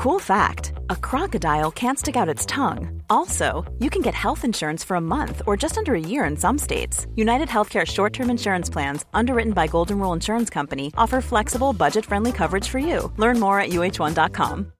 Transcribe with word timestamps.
Cool 0.00 0.18
fact 0.18 0.72
a 0.88 0.96
crocodile 0.96 1.70
can't 1.70 1.98
stick 1.98 2.16
out 2.16 2.26
its 2.26 2.46
tongue. 2.46 3.02
Also, 3.10 3.70
you 3.80 3.90
can 3.90 4.00
get 4.00 4.14
health 4.14 4.46
insurance 4.46 4.82
for 4.82 4.94
a 4.94 5.00
month 5.00 5.42
or 5.46 5.58
just 5.58 5.76
under 5.76 5.94
a 5.94 6.00
year 6.00 6.24
in 6.24 6.38
some 6.38 6.56
states. 6.56 7.06
United 7.16 7.48
Healthcare 7.48 7.86
short 7.86 8.14
term 8.14 8.30
insurance 8.30 8.70
plans, 8.70 9.04
underwritten 9.12 9.52
by 9.52 9.66
Golden 9.66 9.98
Rule 9.98 10.14
Insurance 10.14 10.48
Company, 10.48 10.90
offer 10.96 11.20
flexible, 11.20 11.74
budget 11.74 12.06
friendly 12.06 12.32
coverage 12.32 12.66
for 12.66 12.78
you. 12.78 13.12
Learn 13.18 13.38
more 13.38 13.60
at 13.60 13.72
uh1.com. 13.72 14.72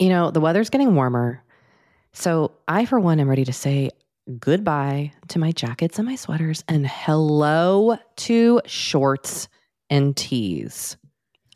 You 0.00 0.08
know, 0.08 0.32
the 0.32 0.40
weather's 0.40 0.68
getting 0.68 0.96
warmer. 0.96 1.44
So 2.12 2.50
I, 2.66 2.86
for 2.86 2.98
one, 2.98 3.20
am 3.20 3.30
ready 3.30 3.44
to 3.44 3.52
say 3.52 3.90
goodbye 4.36 5.12
to 5.28 5.38
my 5.38 5.52
jackets 5.52 6.00
and 6.00 6.08
my 6.08 6.16
sweaters 6.16 6.64
and 6.66 6.88
hello 6.88 7.98
to 8.16 8.60
shorts 8.66 9.46
and 9.88 10.16
tees. 10.16 10.96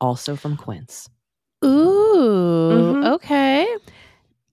also 0.00 0.36
from 0.36 0.56
Quince. 0.56 1.08
Ooh, 1.64 2.70
Mhm. 2.94 3.14
okay. 3.14 3.66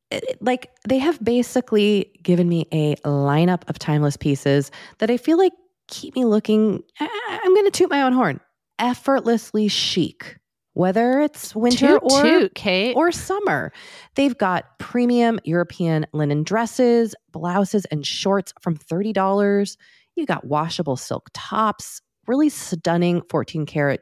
it- 0.09 0.37
like 0.41 0.71
they 0.87 0.99
have 0.99 1.21
basically 1.21 2.09
given 2.23 2.47
me 2.47 2.65
a 2.71 2.95
lineup 3.03 3.67
of 3.69 3.77
timeless 3.77 4.15
pieces 4.15 4.71
that 4.99 5.11
I 5.11 5.17
feel 5.17 5.37
like 5.37 5.51
keep 5.89 6.15
me 6.15 6.23
looking. 6.23 6.81
I- 7.01 7.39
I'm 7.43 7.53
going 7.53 7.65
to 7.65 7.71
toot 7.71 7.89
my 7.89 8.01
own 8.03 8.13
horn. 8.13 8.39
Effortlessly 8.79 9.67
chic, 9.67 10.37
whether 10.73 11.19
it's 11.19 11.53
winter 11.53 11.99
Toot 11.99 12.03
or 12.03 12.21
toot, 12.23 12.95
or 12.95 13.11
summer. 13.11 13.73
They've 14.15 14.37
got 14.37 14.79
premium 14.79 15.41
European 15.43 16.05
linen 16.13 16.43
dresses, 16.43 17.13
blouses, 17.33 17.83
and 17.91 18.05
shorts 18.05 18.53
from 18.61 18.77
$30. 18.77 19.75
You 20.15 20.25
got 20.25 20.45
washable 20.45 20.95
silk 20.95 21.29
tops, 21.33 22.01
really 22.27 22.47
stunning 22.47 23.23
14 23.29 23.65
karat 23.65 24.01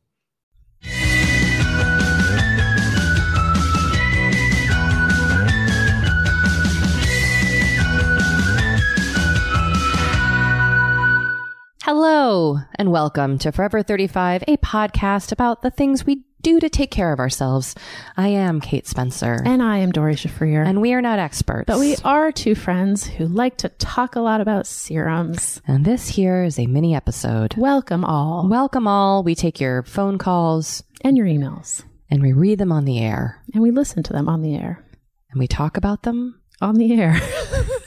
Hello, 11.93 12.57
and 12.75 12.89
welcome 12.89 13.37
to 13.39 13.51
Forever 13.51 13.83
35, 13.83 14.45
a 14.47 14.55
podcast 14.55 15.33
about 15.33 15.61
the 15.61 15.69
things 15.69 16.05
we 16.05 16.23
do 16.41 16.57
to 16.61 16.69
take 16.69 16.89
care 16.89 17.11
of 17.11 17.19
ourselves. 17.19 17.75
I 18.15 18.29
am 18.29 18.61
Kate 18.61 18.87
Spencer, 18.87 19.41
and 19.43 19.61
I 19.61 19.79
am 19.79 19.91
Dory 19.91 20.15
Shafrir. 20.15 20.65
and 20.65 20.79
we 20.79 20.93
are 20.93 21.01
not 21.01 21.19
experts. 21.19 21.65
but 21.67 21.79
we 21.81 21.97
are 22.05 22.31
two 22.31 22.55
friends 22.55 23.05
who 23.05 23.27
like 23.27 23.57
to 23.57 23.67
talk 23.67 24.15
a 24.15 24.21
lot 24.21 24.39
about 24.39 24.67
serums. 24.67 25.61
And 25.67 25.83
this 25.83 26.07
here 26.07 26.45
is 26.45 26.57
a 26.57 26.65
mini 26.65 26.95
episode. 26.95 27.55
Welcome 27.57 28.05
all. 28.05 28.47
Welcome 28.47 28.87
all. 28.87 29.21
We 29.21 29.35
take 29.35 29.59
your 29.59 29.83
phone 29.83 30.17
calls 30.17 30.83
and 31.01 31.17
your 31.17 31.25
emails. 31.27 31.83
and 32.09 32.21
we 32.21 32.31
read 32.31 32.57
them 32.59 32.71
on 32.71 32.85
the 32.85 32.99
air 32.99 33.43
And 33.53 33.61
we 33.61 33.71
listen 33.71 34.01
to 34.03 34.13
them 34.13 34.29
on 34.29 34.41
the 34.43 34.55
air. 34.55 34.81
and 35.29 35.41
we 35.41 35.45
talk 35.47 35.75
about 35.75 36.03
them. 36.03 36.39
On 36.61 36.75
the 36.75 36.93
air. 37.01 37.19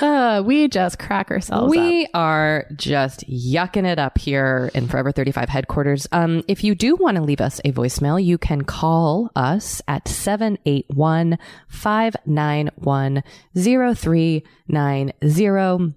uh, 0.00 0.42
we 0.44 0.68
just 0.68 0.98
crack 0.98 1.30
ourselves 1.30 1.70
we 1.70 2.04
up. 2.04 2.10
are 2.14 2.66
just 2.76 3.26
yucking 3.28 3.86
it 3.86 3.98
up 3.98 4.18
here 4.18 4.70
in 4.74 4.88
Forever 4.88 5.12
35 5.12 5.48
headquarters. 5.48 6.06
Um, 6.12 6.42
if 6.48 6.62
you 6.64 6.74
do 6.74 6.96
want 6.96 7.16
to 7.16 7.22
leave 7.22 7.40
us 7.40 7.60
a 7.64 7.72
voicemail, 7.72 8.22
you 8.22 8.36
can 8.38 8.62
call 8.62 9.30
us 9.34 9.80
at 9.88 10.06
781 10.08 11.38
591 11.68 13.22
0390. 13.56 15.94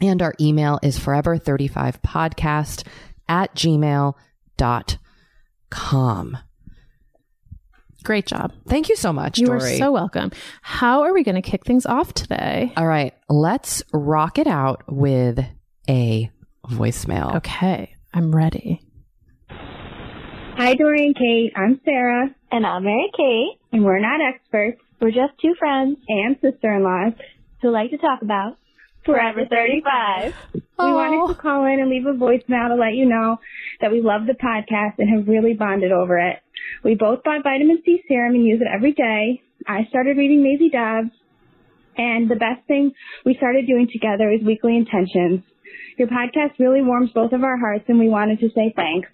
And 0.00 0.22
our 0.22 0.34
email 0.40 0.80
is 0.82 0.98
forever35podcast 0.98 2.86
at 3.28 3.54
gmail.com. 3.54 4.16
Great 8.04 8.26
job. 8.26 8.52
Thank 8.68 8.88
you 8.90 8.96
so 8.96 9.12
much, 9.12 9.38
You 9.38 9.46
Dory. 9.46 9.74
are 9.74 9.76
so 9.78 9.90
welcome. 9.90 10.30
How 10.62 11.02
are 11.02 11.12
we 11.14 11.24
going 11.24 11.36
to 11.36 11.42
kick 11.42 11.64
things 11.64 11.86
off 11.86 12.12
today? 12.12 12.72
All 12.76 12.86
right, 12.86 13.14
let's 13.30 13.82
rock 13.92 14.38
it 14.38 14.46
out 14.46 14.82
with 14.88 15.38
a 15.88 16.30
voicemail. 16.70 17.36
Okay, 17.36 17.94
I'm 18.12 18.34
ready. 18.34 18.80
Hi, 20.56 20.74
Dory 20.74 21.06
and 21.06 21.16
Kate. 21.16 21.52
I'm 21.56 21.80
Sarah, 21.84 22.28
And 22.52 22.64
I'm 22.66 22.84
Mary 22.84 23.10
Kate. 23.16 23.58
and 23.72 23.84
we're 23.84 23.98
not 24.00 24.20
experts 24.20 24.80
We're 25.00 25.10
just 25.10 25.32
two 25.42 25.54
friends 25.58 25.96
and 26.08 26.36
sister-in-laws. 26.40 27.14
who 27.62 27.70
like 27.70 27.90
to 27.90 27.98
talk 27.98 28.22
about 28.22 28.58
Forever 29.04 29.44
35. 29.48 30.34
We 30.54 30.62
wanted 30.78 31.34
to 31.34 31.40
call 31.40 31.66
in 31.66 31.78
and 31.78 31.90
leave 31.90 32.06
a 32.06 32.14
voicemail 32.14 32.68
to 32.68 32.74
let 32.74 32.94
you 32.94 33.04
know 33.04 33.38
that 33.80 33.92
we 33.92 34.00
love 34.00 34.22
the 34.26 34.32
podcast 34.32 34.98
and 34.98 35.08
have 35.08 35.28
really 35.28 35.52
bonded 35.52 35.92
over 35.92 36.18
it. 36.18 36.40
We 36.82 36.94
both 36.94 37.22
buy 37.22 37.38
vitamin 37.42 37.82
C 37.84 38.02
serum 38.08 38.34
and 38.34 38.46
use 38.46 38.60
it 38.60 38.68
every 38.72 38.92
day. 38.92 39.42
I 39.66 39.84
started 39.88 40.16
reading 40.16 40.42
Maisie 40.42 40.70
Dobbs, 40.70 41.10
and 41.96 42.30
the 42.30 42.36
best 42.36 42.66
thing 42.66 42.92
we 43.24 43.34
started 43.36 43.66
doing 43.66 43.88
together 43.92 44.30
is 44.30 44.42
weekly 44.44 44.76
intentions. 44.76 45.44
Your 45.98 46.08
podcast 46.08 46.58
really 46.58 46.82
warms 46.82 47.10
both 47.14 47.32
of 47.32 47.44
our 47.44 47.58
hearts, 47.58 47.84
and 47.88 47.98
we 47.98 48.08
wanted 48.08 48.40
to 48.40 48.48
say 48.54 48.72
thanks. 48.74 49.08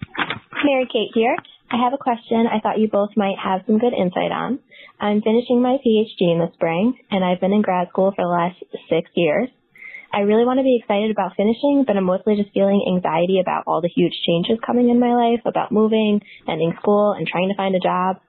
Mary 0.63 0.87
Kate 0.91 1.11
here. 1.13 1.35
I 1.71 1.77
have 1.83 1.93
a 1.93 1.97
question 1.97 2.47
I 2.47 2.59
thought 2.59 2.79
you 2.79 2.89
both 2.89 3.11
might 3.15 3.37
have 3.41 3.61
some 3.65 3.77
good 3.77 3.93
insight 3.93 4.31
on. 4.31 4.59
I'm 4.99 5.21
finishing 5.21 5.61
my 5.61 5.77
PhD 5.85 6.31
in 6.31 6.39
the 6.39 6.51
spring, 6.53 6.97
and 7.11 7.23
I've 7.23 7.39
been 7.39 7.53
in 7.53 7.61
grad 7.61 7.89
school 7.89 8.11
for 8.15 8.23
the 8.23 8.27
last 8.27 8.57
six 8.89 9.09
years. 9.15 9.49
I 10.13 10.27
really 10.27 10.43
want 10.43 10.59
to 10.59 10.67
be 10.67 10.77
excited 10.79 11.11
about 11.11 11.35
finishing, 11.35 11.83
but 11.87 11.95
I'm 11.95 12.03
mostly 12.03 12.35
just 12.35 12.53
feeling 12.53 12.83
anxiety 12.83 13.39
about 13.39 13.63
all 13.65 13.81
the 13.81 13.91
huge 13.93 14.13
changes 14.27 14.59
coming 14.65 14.89
in 14.89 14.99
my 14.99 15.15
life, 15.15 15.41
about 15.45 15.71
moving, 15.71 16.21
ending 16.47 16.73
school, 16.79 17.13
and 17.13 17.25
trying 17.25 17.49
to 17.49 17.55
find 17.55 17.75
a 17.75 17.79
job. 17.79 18.19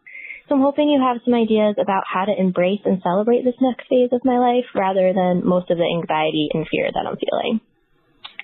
So 0.49 0.55
I'm 0.55 0.63
hoping 0.63 0.91
you 0.91 1.01
have 1.01 1.23
some 1.25 1.35
ideas 1.35 1.77
about 1.81 2.05
how 2.07 2.25
to 2.25 2.35
embrace 2.35 2.83
and 2.85 3.03
celebrate 3.03 3.43
this 3.43 3.59
next 3.61 3.89
phase 3.89 4.11
of 4.13 4.25
my 4.25 4.39
life 4.39 4.67
rather 4.75 5.13
than 5.13 5.47
most 5.47 5.71
of 5.71 5.79
the 5.79 5.87
anxiety 5.87 6.49
and 6.53 6.67
fear 6.71 6.91
that 6.93 7.07
I'm 7.07 7.17
feeling. 7.17 7.61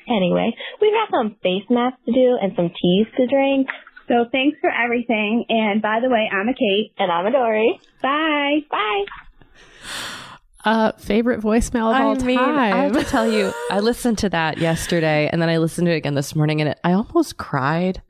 Anyway, 0.08 0.55
we've 0.81 0.94
got 0.94 1.11
some 1.11 1.37
face 1.43 1.69
masks 1.69 2.00
to 2.06 2.12
do 2.12 2.38
and 2.40 2.52
some 2.56 2.70
teas 2.70 3.06
to 3.19 3.26
drink. 3.26 3.69
So 4.08 4.25
thanks 4.32 4.56
for 4.61 4.70
everything. 4.70 5.44
And 5.49 5.82
by 5.82 6.00
the 6.00 6.08
way, 6.08 6.29
I'm 6.32 6.49
a 6.49 6.55
Kate. 6.55 6.93
And 6.99 7.12
I'm 7.12 7.26
a 7.26 7.31
Dory. 7.31 7.79
Bye. 8.02 8.64
Bye. 8.70 10.25
Uh, 10.69 10.93
favorite 10.93 11.41
voicemail 11.41 11.94
of 11.94 12.00
all 12.00 12.23
I 12.23 12.26
mean, 12.26 12.38
I 12.38 12.69
have 12.69 12.93
time. 12.93 13.05
to 13.05 13.11
tell 13.11 13.31
you, 13.31 13.53
I 13.70 13.81
listened 13.81 14.19
to 14.19 14.29
that 14.29 14.59
yesterday 14.59 15.29
and 15.32 15.41
then 15.41 15.49
I 15.49 15.59
listened 15.59 15.87
to 15.87 15.93
it 15.93 15.97
again 15.97 16.15
this 16.15 16.37
morning 16.37 16.61
and 16.61 16.70
it, 16.70 16.81
I 16.85 16.93
almost 16.93 17.38
cried. 17.38 18.03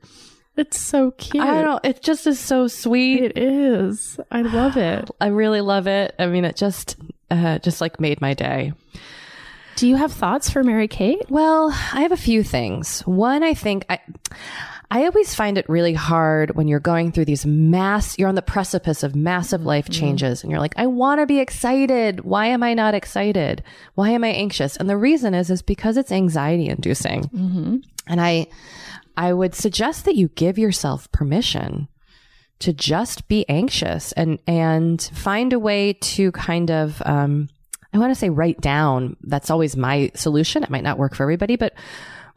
It's 0.56 0.78
so 0.80 1.12
cute. 1.12 1.44
I 1.44 1.62
don't. 1.62 1.64
Know. 1.64 1.80
It 1.88 2.02
just 2.02 2.26
is 2.26 2.40
so 2.40 2.66
sweet. 2.66 3.22
It 3.22 3.38
is. 3.38 4.18
I 4.32 4.42
love 4.42 4.76
it. 4.76 5.08
I 5.20 5.28
really 5.28 5.60
love 5.60 5.86
it. 5.86 6.14
I 6.18 6.26
mean, 6.26 6.44
it 6.44 6.56
just, 6.56 6.96
uh, 7.30 7.58
just 7.60 7.80
like 7.80 8.00
made 8.00 8.20
my 8.20 8.34
day. 8.34 8.72
Do 9.76 9.86
you 9.86 9.94
have 9.94 10.12
thoughts 10.12 10.50
for 10.50 10.64
Mary 10.64 10.88
Kate? 10.88 11.30
Well, 11.30 11.70
I 11.70 12.00
have 12.00 12.10
a 12.10 12.16
few 12.16 12.42
things. 12.42 13.02
One, 13.02 13.44
I 13.44 13.54
think 13.54 13.84
I, 13.88 14.00
I 14.90 15.04
always 15.04 15.34
find 15.34 15.58
it 15.58 15.68
really 15.68 15.92
hard 15.92 16.56
when 16.56 16.66
you're 16.66 16.80
going 16.80 17.12
through 17.12 17.26
these 17.26 17.44
mass, 17.44 18.18
you're 18.18 18.28
on 18.28 18.36
the 18.36 18.42
precipice 18.42 19.02
of 19.02 19.14
massive 19.14 19.66
life 19.66 19.90
changes 19.90 20.42
and 20.42 20.50
you're 20.50 20.60
like, 20.60 20.72
I 20.78 20.86
want 20.86 21.20
to 21.20 21.26
be 21.26 21.40
excited. 21.40 22.24
Why 22.24 22.46
am 22.46 22.62
I 22.62 22.72
not 22.72 22.94
excited? 22.94 23.62
Why 23.96 24.10
am 24.10 24.24
I 24.24 24.28
anxious? 24.28 24.76
And 24.78 24.88
the 24.88 24.96
reason 24.96 25.34
is, 25.34 25.50
is 25.50 25.60
because 25.60 25.98
it's 25.98 26.10
anxiety 26.10 26.68
inducing. 26.68 27.28
And 28.06 28.20
I, 28.20 28.46
I 29.14 29.34
would 29.34 29.54
suggest 29.54 30.06
that 30.06 30.16
you 30.16 30.28
give 30.28 30.58
yourself 30.58 31.12
permission 31.12 31.88
to 32.60 32.72
just 32.72 33.28
be 33.28 33.46
anxious 33.48 34.12
and, 34.12 34.38
and 34.46 35.02
find 35.12 35.52
a 35.52 35.58
way 35.58 35.92
to 35.92 36.32
kind 36.32 36.70
of, 36.70 37.02
um, 37.04 37.50
I 37.92 37.98
want 37.98 38.10
to 38.10 38.18
say 38.18 38.30
write 38.30 38.62
down. 38.62 39.16
That's 39.22 39.50
always 39.50 39.76
my 39.76 40.10
solution. 40.14 40.62
It 40.62 40.70
might 40.70 40.82
not 40.82 40.98
work 40.98 41.14
for 41.14 41.24
everybody, 41.24 41.56
but 41.56 41.74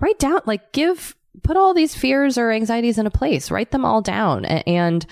write 0.02 0.20
down, 0.20 0.42
like 0.46 0.74
give, 0.74 1.16
put 1.44 1.58
all 1.58 1.74
these 1.74 1.96
fears 1.96 2.38
or 2.38 2.52
anxieties 2.52 2.98
in 2.98 3.08
a 3.08 3.12
place, 3.12 3.52
write 3.52 3.72
them 3.72 3.86
all 3.86 4.02
down 4.02 4.46
and 4.46 5.06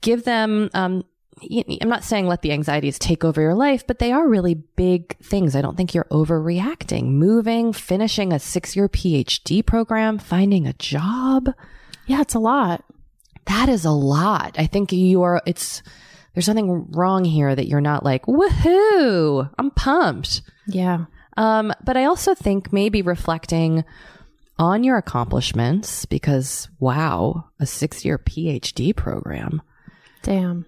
give 0.00 0.24
them, 0.24 0.70
um, 0.74 1.04
I'm 1.40 1.88
not 1.88 2.04
saying 2.04 2.26
let 2.26 2.42
the 2.42 2.52
anxieties 2.52 2.98
take 2.98 3.24
over 3.24 3.40
your 3.40 3.54
life, 3.54 3.86
but 3.86 3.98
they 3.98 4.12
are 4.12 4.28
really 4.28 4.54
big 4.54 5.16
things. 5.18 5.54
I 5.54 5.62
don't 5.62 5.76
think 5.76 5.94
you're 5.94 6.04
overreacting. 6.10 7.06
Moving, 7.12 7.72
finishing 7.72 8.32
a 8.32 8.38
six 8.38 8.74
year 8.74 8.88
PhD 8.88 9.64
program, 9.64 10.18
finding 10.18 10.66
a 10.66 10.72
job. 10.74 11.50
Yeah, 12.06 12.20
it's 12.20 12.34
a 12.34 12.40
lot. 12.40 12.84
That 13.46 13.68
is 13.68 13.84
a 13.84 13.90
lot. 13.90 14.56
I 14.58 14.66
think 14.66 14.92
you 14.92 15.22
are, 15.22 15.40
it's, 15.46 15.82
there's 16.34 16.46
something 16.46 16.90
wrong 16.90 17.24
here 17.24 17.54
that 17.54 17.66
you're 17.66 17.80
not 17.80 18.04
like, 18.04 18.26
woohoo, 18.26 19.50
I'm 19.58 19.70
pumped. 19.70 20.42
Yeah. 20.66 21.06
Um, 21.36 21.72
but 21.84 21.96
I 21.96 22.04
also 22.04 22.34
think 22.34 22.72
maybe 22.72 23.00
reflecting 23.00 23.84
on 24.58 24.84
your 24.84 24.96
accomplishments 24.96 26.04
because 26.06 26.68
wow, 26.80 27.48
a 27.60 27.66
six 27.66 28.04
year 28.04 28.18
PhD 28.18 28.94
program. 28.94 29.62
Damn. 30.22 30.66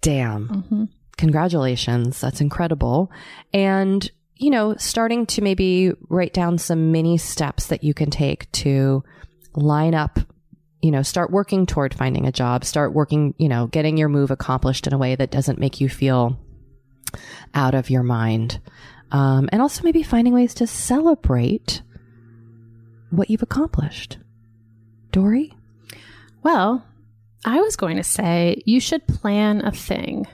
Damn. 0.00 0.88
Congratulations. 1.16 2.20
That's 2.20 2.40
incredible. 2.40 3.10
And, 3.52 4.08
you 4.36 4.50
know, 4.50 4.76
starting 4.76 5.26
to 5.26 5.42
maybe 5.42 5.92
write 6.08 6.32
down 6.32 6.58
some 6.58 6.92
mini 6.92 7.18
steps 7.18 7.66
that 7.66 7.82
you 7.82 7.94
can 7.94 8.10
take 8.10 8.50
to 8.52 9.02
line 9.54 9.94
up, 9.94 10.20
you 10.80 10.92
know, 10.92 11.02
start 11.02 11.32
working 11.32 11.66
toward 11.66 11.92
finding 11.94 12.26
a 12.26 12.32
job, 12.32 12.64
start 12.64 12.94
working, 12.94 13.34
you 13.38 13.48
know, 13.48 13.66
getting 13.66 13.96
your 13.96 14.08
move 14.08 14.30
accomplished 14.30 14.86
in 14.86 14.92
a 14.92 14.98
way 14.98 15.16
that 15.16 15.32
doesn't 15.32 15.58
make 15.58 15.80
you 15.80 15.88
feel 15.88 16.38
out 17.54 17.74
of 17.74 17.90
your 17.90 18.04
mind. 18.04 18.60
Um, 19.10 19.48
and 19.50 19.62
also 19.62 19.82
maybe 19.82 20.02
finding 20.02 20.34
ways 20.34 20.54
to 20.54 20.66
celebrate 20.66 21.82
what 23.10 23.30
you've 23.30 23.42
accomplished. 23.42 24.18
Dory? 25.12 25.54
Well, 26.42 26.84
I 27.44 27.60
was 27.60 27.76
going 27.76 27.96
to 27.96 28.04
say 28.04 28.62
you 28.66 28.80
should 28.80 29.06
plan 29.06 29.64
a 29.64 29.72
thing. 29.72 30.26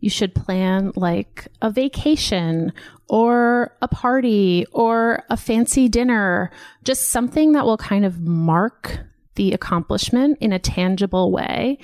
You 0.00 0.10
should 0.10 0.34
plan 0.34 0.92
like 0.94 1.48
a 1.60 1.70
vacation 1.70 2.72
or 3.08 3.76
a 3.82 3.88
party 3.88 4.64
or 4.70 5.24
a 5.28 5.36
fancy 5.36 5.88
dinner, 5.88 6.52
just 6.84 7.08
something 7.08 7.52
that 7.52 7.64
will 7.64 7.78
kind 7.78 8.04
of 8.04 8.20
mark 8.20 9.00
the 9.34 9.52
accomplishment 9.52 10.38
in 10.40 10.52
a 10.52 10.58
tangible 10.58 11.32
way. 11.32 11.78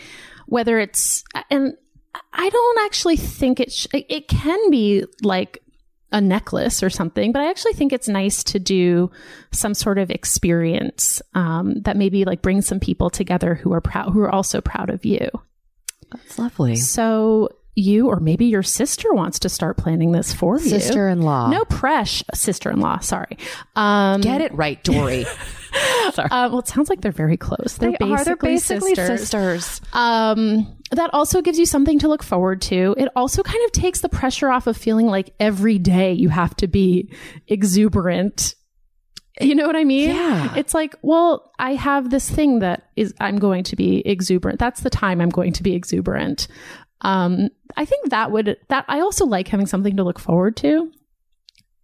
Whether 0.47 0.79
it's, 0.79 1.25
and 1.51 1.75
I 2.33 2.49
don't 2.51 2.85
actually 2.85 3.17
think 3.17 3.59
it, 3.59 3.73
sh- 3.73 3.87
it 3.93 4.29
can 4.29 4.71
be 4.71 5.05
like 5.23 5.64
a 6.15 6.21
necklace 6.21 6.81
or 6.81 6.89
something, 6.89 7.33
but 7.33 7.43
I 7.43 7.51
actually 7.51 7.73
think 7.73 7.93
it's 7.93 8.07
nice 8.07 8.45
to 8.45 8.61
do 8.61 9.11
some 9.51 9.75
sort 9.75 9.99
of 9.99 10.13
experience 10.13 11.21
um, 11.35 11.83
that 11.83 11.97
maybe 11.97 12.25
like 12.25 12.41
brings 12.41 12.69
some 12.69 12.79
people 12.79 13.11
together 13.11 13.57
who 13.57 13.73
are 13.73 13.81
proud, 13.81 14.13
who 14.13 14.21
are 14.21 14.33
also 14.33 14.61
proud 14.61 14.91
of 14.91 15.05
you. 15.05 15.29
That's 16.13 16.39
lovely. 16.39 16.77
So 16.77 17.49
you 17.75 18.07
or 18.09 18.21
maybe 18.21 18.47
your 18.47 18.63
sister 18.63 19.13
wants 19.13 19.39
to 19.41 19.49
start 19.49 19.77
planning 19.77 20.13
this 20.13 20.33
for 20.33 20.59
you. 20.59 20.69
Sister 20.69 21.09
in 21.09 21.23
law. 21.23 21.49
No 21.51 21.65
presh, 21.65 22.23
sister-in-law. 22.33 23.01
Sorry. 23.01 23.37
Um, 23.75 24.21
Get 24.21 24.41
it 24.41 24.53
right, 24.55 24.83
Dory. 24.85 25.25
Sorry. 26.13 26.29
uh, 26.31 26.49
well, 26.51 26.61
it 26.61 26.69
sounds 26.69 26.89
like 26.89 27.01
they're 27.01 27.11
very 27.11 27.37
close. 27.37 27.79
They're 27.79 27.91
They 27.91 27.97
basically, 27.99 28.13
are. 28.15 28.25
They're 28.25 28.37
basically 28.37 28.95
sisters. 28.95 29.21
sisters. 29.21 29.81
Um, 29.93 30.77
that 30.93 31.11
also 31.13 31.43
gives 31.43 31.59
you 31.59 31.67
something 31.67 31.99
to 32.01 32.09
look 32.09 32.23
forward 32.23 32.63
to. 32.63 32.95
It 32.97 33.09
also 33.17 33.43
kind 33.43 33.65
of 33.65 33.73
takes 33.73 34.01
the 34.01 34.09
pressure 34.09 34.51
off 34.51 34.67
of 34.69 34.77
feeling 34.77 35.07
like 35.07 35.35
every 35.41 35.79
day 35.79 36.13
you 36.13 36.29
have 36.29 36.55
to 36.57 36.69
be 36.69 37.13
exuberant. 37.49 38.55
You 39.41 39.57
know 39.57 39.67
what 39.67 39.75
I 39.75 39.83
mean? 39.83 40.11
Yeah. 40.11 40.55
It's 40.57 40.75
like, 40.75 40.95
well, 41.03 41.51
I 41.59 41.75
have 41.75 42.11
this 42.11 42.31
thing 42.31 42.61
that 42.61 42.89
is, 42.95 43.13
I'm 43.19 43.39
going 43.39 43.65
to 43.65 43.75
be 43.75 43.99
exuberant. 44.07 44.61
That's 44.61 44.83
the 44.83 44.91
time 44.91 45.21
I'm 45.21 45.29
going 45.31 45.53
to 45.55 45.63
be 45.65 45.75
exuberant. 45.75 46.47
Um, 47.05 47.49
I 47.77 47.85
think 47.85 48.11
that 48.11 48.31
would, 48.33 48.57
that 48.69 48.85
I 48.89 49.01
also 49.01 49.27
like 49.27 49.49
having 49.49 49.67
something 49.67 49.97
to 49.97 50.03
look 50.05 50.19
forward 50.19 50.57
to. 50.59 50.91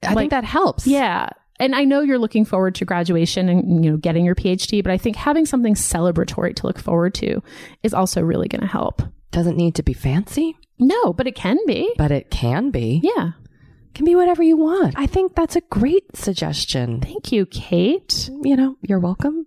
I 0.03 0.09
Like- 0.09 0.17
think 0.19 0.31
that 0.31 0.45
helps. 0.45 0.87
Yeah. 0.87 1.29
And 1.59 1.75
I 1.75 1.85
know 1.85 2.01
you're 2.01 2.19
looking 2.19 2.47
forward 2.47 2.75
to 2.77 2.87
graduation 2.87 3.51
and, 3.51 3.85
you 3.85 3.91
know, 3.91 3.97
getting 3.99 4.25
your 4.25 4.35
PhD, 4.35 4.83
but 4.83 4.91
I 4.93 4.97
think 4.97 5.15
having 5.17 5.45
something 5.45 5.75
celebratory 5.75 6.57
to 6.57 6.67
look 6.67 6.79
forward 6.79 7.13
to 7.17 7.43
is 7.83 7.93
also 7.93 8.23
really 8.23 8.49
going 8.49 8.63
to 8.63 8.67
help. 8.67 9.03
Doesn't 9.31 9.59
need 9.59 9.75
to 9.75 9.83
be 9.83 9.93
fancy, 9.93 10.57
No, 10.79 11.13
but 11.13 11.27
it 11.27 11.35
can 11.35 11.59
be. 11.67 11.93
but 11.99 12.11
it 12.11 12.31
can 12.31 12.71
be. 12.71 13.01
Yeah. 13.05 13.33
Can 13.95 14.05
be 14.05 14.15
whatever 14.15 14.43
you 14.43 14.57
want. 14.57 14.95
I 14.97 15.07
think 15.07 15.35
that's 15.35 15.57
a 15.57 15.61
great 15.63 16.17
suggestion. 16.17 17.01
Thank 17.01 17.33
you, 17.33 17.47
Kate. 17.47 18.31
You 18.43 18.57
know, 18.57 18.77
you're 18.83 19.01
welcome. 19.01 19.47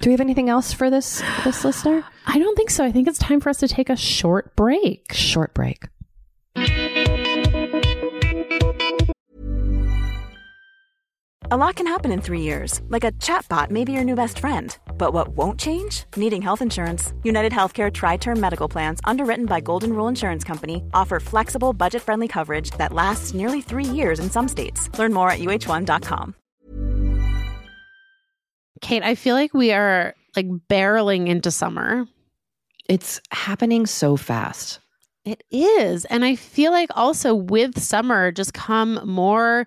Do 0.00 0.10
we 0.10 0.12
have 0.12 0.20
anything 0.20 0.48
else 0.48 0.72
for 0.72 0.90
this 0.90 1.22
this 1.44 1.64
listener? 1.64 2.04
I 2.26 2.38
don't 2.38 2.56
think 2.56 2.70
so. 2.70 2.84
I 2.84 2.92
think 2.92 3.08
it's 3.08 3.18
time 3.18 3.40
for 3.40 3.48
us 3.48 3.58
to 3.58 3.68
take 3.68 3.90
a 3.90 3.96
short 3.96 4.54
break. 4.54 5.12
Short 5.12 5.54
break. 5.54 5.88
A 11.50 11.56
lot 11.56 11.76
can 11.76 11.86
happen 11.86 12.12
in 12.12 12.20
three 12.20 12.42
years, 12.42 12.82
like 12.90 13.04
a 13.04 13.12
chatbot 13.12 13.70
may 13.70 13.82
be 13.82 13.92
your 13.92 14.04
new 14.04 14.14
best 14.14 14.38
friend. 14.38 14.76
But 14.98 15.14
what 15.14 15.28
won't 15.28 15.58
change? 15.58 16.04
Needing 16.14 16.42
health 16.42 16.60
insurance. 16.60 17.14
United 17.22 17.52
Healthcare 17.52 17.90
Tri 17.90 18.18
Term 18.18 18.38
Medical 18.38 18.68
Plans, 18.68 19.00
underwritten 19.04 19.46
by 19.46 19.60
Golden 19.60 19.94
Rule 19.94 20.08
Insurance 20.08 20.44
Company, 20.44 20.82
offer 20.92 21.18
flexible, 21.18 21.72
budget 21.72 22.02
friendly 22.02 22.28
coverage 22.28 22.72
that 22.72 22.92
lasts 22.92 23.32
nearly 23.32 23.62
three 23.62 23.86
years 23.86 24.20
in 24.20 24.30
some 24.30 24.46
states. 24.46 24.90
Learn 24.98 25.14
more 25.14 25.30
at 25.30 25.38
uh1.com. 25.38 26.34
Kate, 28.82 29.02
I 29.02 29.14
feel 29.14 29.34
like 29.34 29.54
we 29.54 29.72
are 29.72 30.14
like 30.36 30.48
barreling 30.68 31.28
into 31.28 31.50
summer. 31.50 32.06
It's 32.90 33.22
happening 33.30 33.86
so 33.86 34.18
fast. 34.18 34.80
It 35.24 35.44
is. 35.50 36.04
And 36.06 36.26
I 36.26 36.36
feel 36.36 36.72
like 36.72 36.90
also 36.94 37.34
with 37.34 37.78
summer 37.78 38.32
just 38.32 38.52
come 38.52 39.00
more 39.04 39.66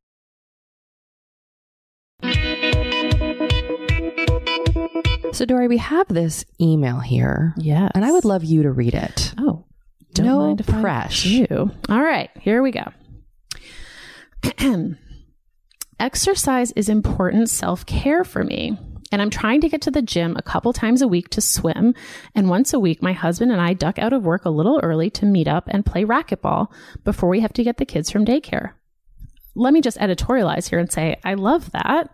So, 5.33 5.45
Dory, 5.45 5.67
we 5.67 5.77
have 5.77 6.07
this 6.07 6.43
email 6.59 6.99
here. 6.99 7.53
Yes. 7.57 7.91
And 7.95 8.03
I 8.05 8.11
would 8.11 8.25
love 8.25 8.43
you 8.43 8.63
to 8.63 8.71
read 8.71 8.93
it. 8.93 9.33
Oh, 9.37 9.65
don't 10.13 10.25
No 10.25 10.39
mind 10.39 10.59
if 10.59 10.69
I 10.73 10.81
press. 10.81 11.23
do. 11.23 11.71
All 11.89 12.01
right, 12.01 12.29
here 12.39 12.61
we 12.61 12.71
go. 12.71 12.91
Exercise 15.99 16.71
is 16.73 16.89
important 16.89 17.49
self 17.49 17.85
care 17.85 18.23
for 18.23 18.43
me. 18.43 18.77
And 19.13 19.21
I'm 19.21 19.29
trying 19.29 19.59
to 19.61 19.69
get 19.69 19.81
to 19.83 19.91
the 19.91 20.01
gym 20.01 20.35
a 20.37 20.41
couple 20.41 20.71
times 20.71 21.01
a 21.01 21.07
week 21.07 21.29
to 21.31 21.41
swim. 21.41 21.93
And 22.33 22.49
once 22.49 22.73
a 22.73 22.79
week, 22.79 23.01
my 23.01 23.11
husband 23.11 23.51
and 23.51 23.59
I 23.59 23.73
duck 23.73 23.99
out 23.99 24.13
of 24.13 24.23
work 24.23 24.45
a 24.45 24.49
little 24.49 24.79
early 24.81 25.09
to 25.11 25.25
meet 25.25 25.49
up 25.49 25.65
and 25.67 25.85
play 25.85 26.05
racquetball 26.05 26.71
before 27.03 27.27
we 27.29 27.41
have 27.41 27.51
to 27.53 27.63
get 27.63 27.75
the 27.77 27.85
kids 27.85 28.09
from 28.09 28.25
daycare. 28.25 28.71
Let 29.53 29.73
me 29.73 29.81
just 29.81 29.97
editorialize 29.97 30.69
here 30.69 30.79
and 30.79 30.89
say, 30.89 31.19
I 31.25 31.33
love 31.33 31.71
that. 31.71 32.09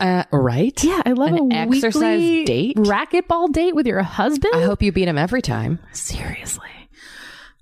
Uh, 0.00 0.24
right? 0.32 0.82
Yeah, 0.82 1.02
I 1.04 1.12
love 1.12 1.32
An 1.32 1.52
a 1.52 1.54
exercise 1.54 2.20
weekly 2.20 2.44
date? 2.44 2.76
racquetball 2.76 3.52
date 3.52 3.74
with 3.74 3.86
your 3.86 4.02
husband. 4.02 4.54
I 4.54 4.62
hope 4.62 4.82
you 4.82 4.92
beat 4.92 5.08
him 5.08 5.18
every 5.18 5.42
time. 5.42 5.78
Seriously. 5.92 6.68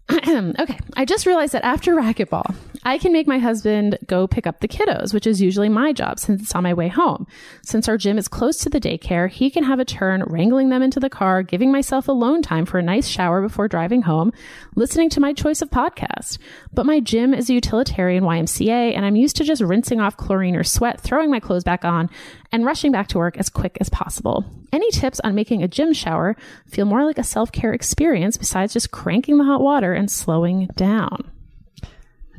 okay, 0.11 0.79
I 0.97 1.05
just 1.05 1.27
realized 1.27 1.53
that 1.53 1.65
after 1.65 1.95
racquetball, 1.95 2.55
I 2.85 2.99
can 2.99 3.13
make 3.13 3.27
my 3.27 3.39
husband 3.39 3.99
go 4.07 4.27
pick 4.27 4.47
up 4.47 4.61
the 4.61 4.69
kiddos, 4.69 5.13
which 5.13 5.27
is 5.27 5.41
usually 5.41 5.69
my 5.69 5.93
job 5.93 6.19
since 6.19 6.43
it's 6.43 6.55
on 6.55 6.63
my 6.63 6.75
way 6.75 6.89
home. 6.89 7.27
Since 7.63 7.89
our 7.89 7.99
gym 7.99 8.19
is 8.19 8.29
close 8.29 8.59
to 8.59 8.71
the 8.71 8.81
daycare, 8.81 9.29
he 9.29 9.51
can 9.51 9.65
have 9.65 9.81
a 9.81 9.85
turn 9.85 10.23
wrangling 10.27 10.69
them 10.69 10.83
into 10.83 11.01
the 11.01 11.11
car, 11.11 11.43
giving 11.43 11.73
myself 11.73 12.09
alone 12.09 12.43
time 12.43 12.67
for 12.67 12.79
a 12.79 12.83
nice 12.83 13.07
shower 13.09 13.43
before 13.43 13.69
driving 13.69 14.03
home, 14.03 14.33
listening 14.75 15.11
to 15.11 15.21
my 15.21 15.33
choice 15.33 15.61
of 15.61 15.71
podcast. 15.71 16.39
But 16.73 16.87
my 16.87 17.01
gym 17.01 17.35
is 17.35 17.51
a 17.51 17.55
utilitarian 17.55 18.25
YMCA, 18.25 18.95
and 18.95 19.05
I'm 19.05 19.17
used 19.17 19.37
to 19.37 19.45
just 19.45 19.63
rinsing 19.63 20.01
off 20.01 20.17
chlorine 20.17 20.57
or 20.57 20.65
sweat, 20.65 21.01
throwing 21.01 21.31
my 21.31 21.41
clothes 21.41 21.65
back 21.65 21.85
on, 21.85 22.09
and 22.53 22.65
rushing 22.65 22.93
back 22.93 23.09
to 23.09 23.19
work 23.19 23.37
as 23.37 23.49
quick 23.49 23.77
as 23.81 23.89
possible. 23.89 24.45
Any 24.73 24.91
tips 24.91 25.21
on 25.21 25.35
making 25.35 25.63
a 25.63 25.69
gym 25.69 25.93
shower 25.93 26.37
feel 26.67 26.87
more 26.87 27.05
like 27.05 27.19
a 27.19 27.25
self 27.25 27.53
care 27.53 27.73
experience 27.73 28.37
besides 28.37 28.73
just 28.73 28.91
cranking 28.91 29.39
the 29.39 29.45
hot 29.45 29.61
water 29.61 29.93
and 29.93 30.11
slowing 30.11 30.69
down? 30.77 31.31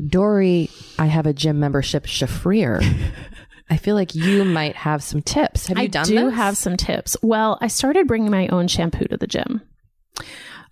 Dory, 0.07 0.69
I 0.97 1.07
have 1.07 1.25
a 1.25 1.33
gym 1.33 1.59
membership 1.59 2.05
Shafrir. 2.05 2.83
I 3.69 3.77
feel 3.77 3.95
like 3.95 4.15
you 4.15 4.43
might 4.45 4.75
have 4.75 5.03
some 5.03 5.21
tips. 5.21 5.67
Have 5.67 5.77
you 5.77 5.83
I 5.83 5.87
done 5.87 6.05
do 6.05 6.25
this? 6.25 6.33
have 6.33 6.57
some 6.57 6.75
tips. 6.75 7.15
Well, 7.21 7.57
I 7.61 7.67
started 7.67 8.07
bringing 8.07 8.31
my 8.31 8.47
own 8.47 8.67
shampoo 8.67 9.05
to 9.05 9.17
the 9.17 9.27
gym. 9.27 9.61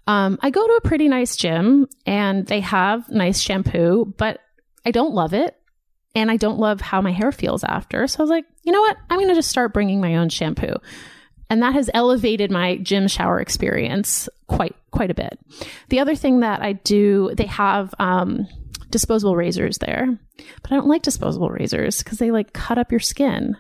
Um, 0.08 0.40
I 0.42 0.50
go 0.50 0.66
to 0.66 0.74
a 0.74 0.82
pretty 0.82 1.08
nice 1.08 1.36
gym 1.36 1.88
and 2.06 2.48
they 2.48 2.62
have 2.62 3.08
nice 3.10 3.40
shampoo, 3.40 4.14
but 4.18 4.40
I 4.86 4.92
don't 4.92 5.14
love 5.14 5.34
it. 5.34 5.56
And 6.16 6.32
I 6.32 6.38
don't 6.38 6.58
love 6.58 6.82
how 6.82 7.02
my 7.02 7.12
hair 7.12 7.32
feels 7.32 7.64
after. 7.64 8.08
So 8.08 8.20
I 8.20 8.24
was 8.24 8.30
like, 8.32 8.46
you 8.64 8.72
know 8.72 8.82
what? 8.82 8.98
I'm 9.10 9.18
going 9.20 9.28
to 9.28 9.36
just 9.36 9.50
start 9.50 9.74
bringing 9.74 10.02
my 10.02 10.16
own 10.16 10.30
shampoo. 10.30 10.74
And 11.50 11.62
that 11.62 11.74
has 11.74 11.92
elevated 11.94 12.50
my 12.50 12.78
gym 12.78 13.08
shower 13.08 13.40
experience 13.40 14.28
quite, 14.48 14.76
quite 14.90 15.12
a 15.12 15.14
bit. 15.14 15.38
The 15.90 16.00
other 16.00 16.16
thing 16.16 16.40
that 16.40 16.62
I 16.62 16.74
do, 16.74 17.32
they 17.36 17.46
have, 17.46 17.94
um, 18.00 18.48
disposable 18.90 19.36
razors 19.36 19.78
there, 19.80 20.18
but 20.62 20.72
I 20.72 20.76
don't 20.76 20.88
like 20.88 21.02
disposable 21.02 21.50
razors 21.50 22.04
because 22.04 22.18
they 22.18 22.32
like 22.32 22.54
cut 22.54 22.78
up 22.78 22.92
your 22.92 23.00
skin, 23.00 23.58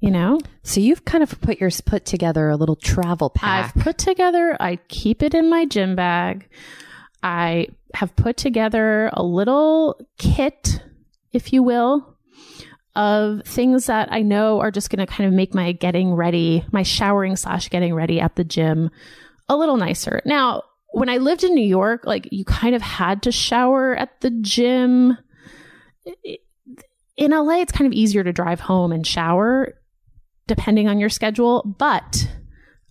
you 0.00 0.10
know? 0.10 0.40
So 0.62 0.80
you've 0.80 1.04
kind 1.04 1.22
of 1.22 1.40
put 1.40 1.60
your 1.60 1.70
put 1.84 2.04
together 2.04 2.48
a 2.48 2.56
little 2.56 2.76
travel 2.76 3.30
pack. 3.30 3.76
I've 3.76 3.82
put 3.82 3.98
together, 3.98 4.56
I 4.60 4.76
keep 4.88 5.22
it 5.22 5.34
in 5.34 5.50
my 5.50 5.64
gym 5.64 5.96
bag. 5.96 6.48
I 7.22 7.68
have 7.94 8.14
put 8.16 8.36
together 8.36 9.10
a 9.12 9.22
little 9.22 10.00
kit, 10.18 10.82
if 11.32 11.52
you 11.52 11.62
will, 11.62 12.16
of 12.94 13.42
things 13.44 13.86
that 13.86 14.12
I 14.12 14.22
know 14.22 14.60
are 14.60 14.70
just 14.70 14.90
going 14.90 15.04
to 15.04 15.12
kind 15.12 15.28
of 15.28 15.34
make 15.34 15.54
my 15.54 15.72
getting 15.72 16.14
ready, 16.14 16.64
my 16.72 16.82
showering 16.82 17.36
slash 17.36 17.68
getting 17.68 17.94
ready 17.94 18.20
at 18.20 18.36
the 18.36 18.44
gym 18.44 18.90
a 19.48 19.56
little 19.56 19.76
nicer. 19.76 20.20
Now, 20.24 20.62
when 20.96 21.10
I 21.10 21.18
lived 21.18 21.44
in 21.44 21.54
New 21.54 21.66
York, 21.66 22.06
like 22.06 22.26
you 22.32 22.42
kind 22.46 22.74
of 22.74 22.80
had 22.80 23.22
to 23.24 23.30
shower 23.30 23.94
at 23.94 24.18
the 24.22 24.30
gym. 24.30 25.18
In 27.18 27.32
LA, 27.32 27.60
it's 27.60 27.72
kind 27.72 27.86
of 27.86 27.92
easier 27.92 28.24
to 28.24 28.32
drive 28.32 28.60
home 28.60 28.92
and 28.92 29.06
shower 29.06 29.74
depending 30.46 30.88
on 30.88 30.98
your 30.98 31.10
schedule, 31.10 31.74
but 31.78 32.26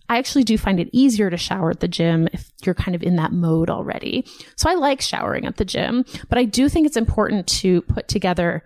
I 0.08 0.18
actually 0.18 0.44
do 0.44 0.56
find 0.56 0.78
it 0.78 0.88
easier 0.92 1.30
to 1.30 1.36
shower 1.36 1.70
at 1.70 1.80
the 1.80 1.88
gym 1.88 2.28
if 2.32 2.52
you're 2.64 2.76
kind 2.76 2.94
of 2.94 3.02
in 3.02 3.16
that 3.16 3.32
mode 3.32 3.70
already. 3.70 4.24
So 4.54 4.70
I 4.70 4.74
like 4.74 5.00
showering 5.00 5.44
at 5.44 5.56
the 5.56 5.64
gym, 5.64 6.04
but 6.28 6.38
I 6.38 6.44
do 6.44 6.68
think 6.68 6.86
it's 6.86 6.96
important 6.96 7.48
to 7.48 7.82
put 7.82 8.06
together, 8.06 8.62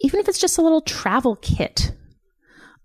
even 0.00 0.18
if 0.18 0.28
it's 0.28 0.40
just 0.40 0.58
a 0.58 0.62
little 0.62 0.80
travel 0.80 1.36
kit 1.36 1.92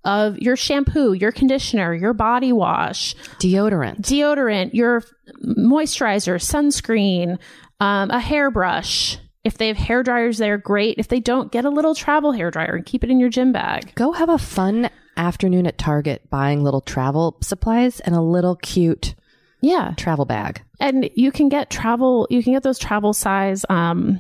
of 0.06 0.38
your 0.40 0.56
shampoo, 0.56 1.14
your 1.14 1.32
conditioner, 1.34 1.94
your 1.94 2.14
body 2.14 2.54
wash, 2.54 3.16
Deodorant. 3.40 4.00
deodorant, 4.02 4.74
your 4.74 5.04
moisturizer, 5.44 6.36
sunscreen, 6.40 7.38
um, 7.80 8.10
a 8.12 8.20
hairbrush. 8.20 9.18
If 9.44 9.58
they 9.58 9.68
have 9.68 9.78
hair 9.78 10.02
dryers 10.02 10.38
they're 10.40 10.58
great. 10.58 10.98
If 10.98 11.08
they 11.08 11.20
don't, 11.20 11.52
get 11.52 11.66
a 11.66 11.70
little 11.70 11.94
travel 11.94 12.32
hair 12.32 12.50
dryer 12.50 12.76
and 12.76 12.86
keep 12.86 13.04
it 13.04 13.10
in 13.12 13.20
your 13.20 13.30
gym 13.30 13.52
bag. 13.52 13.94
Go 13.96 14.12
have 14.12 14.30
a 14.30 14.38
fun 14.40 14.90
afternoon 15.18 15.68
at 15.68 15.78
Target 15.78 16.30
buying 16.30 16.64
little 16.64 16.82
travel 16.82 17.38
supplies 17.42 18.00
and 18.00 18.16
a 18.16 18.22
little 18.22 18.56
cute 18.56 19.14
Yeah. 19.62 19.94
travel 19.98 20.26
bag. 20.26 20.62
And 20.80 21.10
you 21.16 21.32
can 21.32 21.48
get 21.50 21.70
travel, 21.70 22.28
you 22.30 22.44
can 22.44 22.54
get 22.54 22.64
those 22.64 22.80
travel 22.80 23.14
size 23.14 23.66
um, 23.70 24.20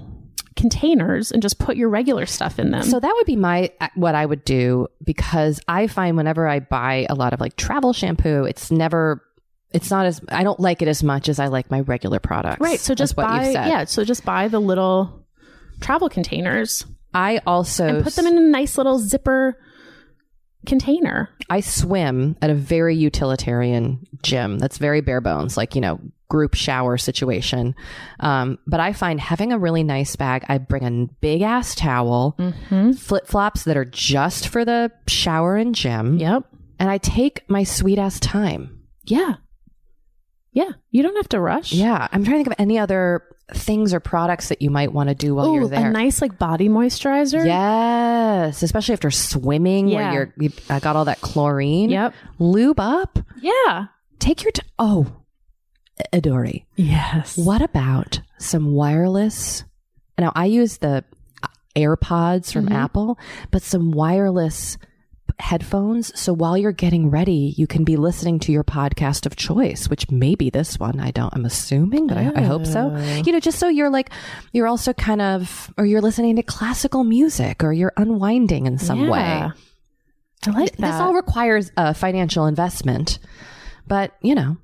containers 0.55 1.31
and 1.31 1.41
just 1.41 1.59
put 1.59 1.75
your 1.75 1.89
regular 1.89 2.25
stuff 2.25 2.59
in 2.59 2.71
them. 2.71 2.83
So 2.83 2.99
that 2.99 3.13
would 3.15 3.25
be 3.25 3.35
my 3.35 3.71
uh, 3.81 3.89
what 3.95 4.15
I 4.15 4.25
would 4.25 4.43
do 4.45 4.87
because 5.03 5.59
I 5.67 5.87
find 5.87 6.17
whenever 6.17 6.47
I 6.47 6.59
buy 6.59 7.05
a 7.09 7.15
lot 7.15 7.33
of 7.33 7.39
like 7.39 7.55
travel 7.55 7.93
shampoo, 7.93 8.45
it's 8.45 8.71
never 8.71 9.21
it's 9.71 9.91
not 9.91 10.05
as 10.05 10.21
I 10.29 10.43
don't 10.43 10.59
like 10.59 10.81
it 10.81 10.87
as 10.87 11.03
much 11.03 11.27
as 11.27 11.39
I 11.39 11.47
like 11.47 11.69
my 11.69 11.81
regular 11.81 12.19
products. 12.19 12.61
right. 12.61 12.79
So 12.79 12.95
just 12.95 13.15
buy, 13.15 13.43
you've 13.43 13.53
said. 13.53 13.67
yeah. 13.67 13.83
So 13.85 14.03
just 14.03 14.23
buy 14.23 14.47
the 14.47 14.59
little 14.59 15.25
travel 15.81 16.07
containers 16.07 16.85
I 17.13 17.41
also 17.45 17.87
and 17.87 18.03
put 18.03 18.15
them 18.15 18.27
in 18.27 18.37
a 18.37 18.41
nice 18.41 18.77
little 18.77 18.99
zipper 18.99 19.57
container. 20.65 21.29
I 21.49 21.61
swim 21.61 22.35
at 22.41 22.49
a 22.49 22.55
very 22.55 22.95
utilitarian 22.95 24.05
gym 24.21 24.59
that's 24.59 24.77
very 24.77 25.01
bare 25.01 25.21
bones, 25.21 25.57
like, 25.57 25.75
you 25.75 25.81
know, 25.81 25.99
group 26.29 26.53
shower 26.55 26.97
situation. 26.97 27.75
Um, 28.19 28.57
but 28.67 28.79
I 28.79 28.93
find 28.93 29.19
having 29.19 29.51
a 29.53 29.59
really 29.59 29.83
nice 29.83 30.15
bag, 30.15 30.43
I 30.49 30.57
bring 30.57 30.83
a 30.83 31.13
big 31.21 31.41
ass 31.41 31.75
towel, 31.75 32.35
Mm-hmm. 32.39 32.93
flip 32.93 33.27
flops 33.27 33.63
that 33.63 33.77
are 33.77 33.85
just 33.85 34.47
for 34.47 34.65
the 34.65 34.91
shower 35.07 35.55
and 35.55 35.75
gym. 35.75 36.17
Yep. 36.17 36.43
And 36.79 36.89
I 36.89 36.97
take 36.97 37.47
my 37.49 37.63
sweet 37.63 37.97
ass 37.99 38.19
time. 38.19 38.81
Yeah. 39.05 39.35
Yeah. 40.51 40.69
You 40.91 41.03
don't 41.03 41.15
have 41.17 41.29
to 41.29 41.39
rush. 41.39 41.71
Yeah. 41.73 42.07
I'm 42.11 42.23
trying 42.23 42.35
to 42.35 42.43
think 42.43 42.47
of 42.47 42.53
any 42.59 42.79
other 42.79 43.23
things 43.53 43.93
or 43.93 43.99
products 43.99 44.49
that 44.49 44.61
you 44.61 44.71
might 44.71 44.91
want 44.91 45.09
to 45.09 45.15
do 45.15 45.35
while 45.35 45.47
Ooh, 45.49 45.55
you're 45.55 45.67
there. 45.67 45.89
a 45.89 45.91
nice 45.91 46.21
like 46.21 46.39
body 46.39 46.67
moisturizer. 46.67 47.45
Yes, 47.45 48.63
especially 48.63 48.93
after 48.93 49.11
swimming 49.11 49.87
Yeah. 49.87 49.97
where 49.97 50.13
you're 50.13 50.33
you 50.39 50.51
uh, 50.69 50.79
got 50.79 50.95
all 50.95 51.05
that 51.05 51.21
chlorine. 51.21 51.89
Yep. 51.91 52.13
Lube 52.39 52.79
up. 52.79 53.19
Yeah. 53.41 53.87
Take 54.17 54.43
your 54.43 54.51
t- 54.51 54.63
oh, 54.79 55.05
Adori. 56.13 56.65
Yes. 56.75 57.37
What 57.37 57.61
about 57.61 58.21
some 58.37 58.73
wireless? 58.73 59.63
Now 60.17 60.31
I 60.35 60.45
use 60.45 60.77
the 60.77 61.03
AirPods 61.75 62.51
from 62.53 62.67
Mhm. 62.67 62.73
Apple, 62.75 63.19
but 63.51 63.61
some 63.61 63.91
wireless 63.91 64.77
headphones. 65.39 66.17
So 66.17 66.31
while 66.33 66.57
you're 66.57 66.71
getting 66.71 67.09
ready, 67.09 67.53
you 67.57 67.67
can 67.67 67.83
be 67.83 67.97
listening 67.97 68.39
to 68.39 68.53
your 68.53 68.63
podcast 68.63 69.25
of 69.25 69.35
choice, 69.35 69.89
which 69.89 70.09
may 70.09 70.35
be 70.35 70.49
this 70.49 70.79
one. 70.79 70.99
I 71.01 71.11
don't, 71.11 71.33
I'm 71.35 71.43
assuming, 71.43 72.07
but 72.07 72.15
I, 72.17 72.31
I 72.35 72.41
hope 72.43 72.65
so. 72.65 72.93
Oh. 72.95 73.15
You 73.25 73.33
know, 73.33 73.41
just 73.41 73.59
so 73.59 73.67
you're 73.67 73.89
like, 73.89 74.11
you're 74.53 74.67
also 74.67 74.93
kind 74.93 75.21
of, 75.21 75.73
or 75.77 75.85
you're 75.85 75.99
listening 76.01 76.37
to 76.37 76.43
classical 76.43 77.03
music 77.03 77.63
or 77.65 77.73
you're 77.73 77.91
unwinding 77.97 78.65
in 78.65 78.77
some 78.77 79.09
way. 79.09 79.19
I 79.19 79.51
like 80.51 80.77
that. 80.77 80.91
This 80.91 80.95
all 81.01 81.13
requires 81.13 81.69
a 81.75 81.93
financial 81.93 82.45
investment, 82.45 83.19
but 83.87 84.13
you 84.21 84.35
know, 84.35 84.55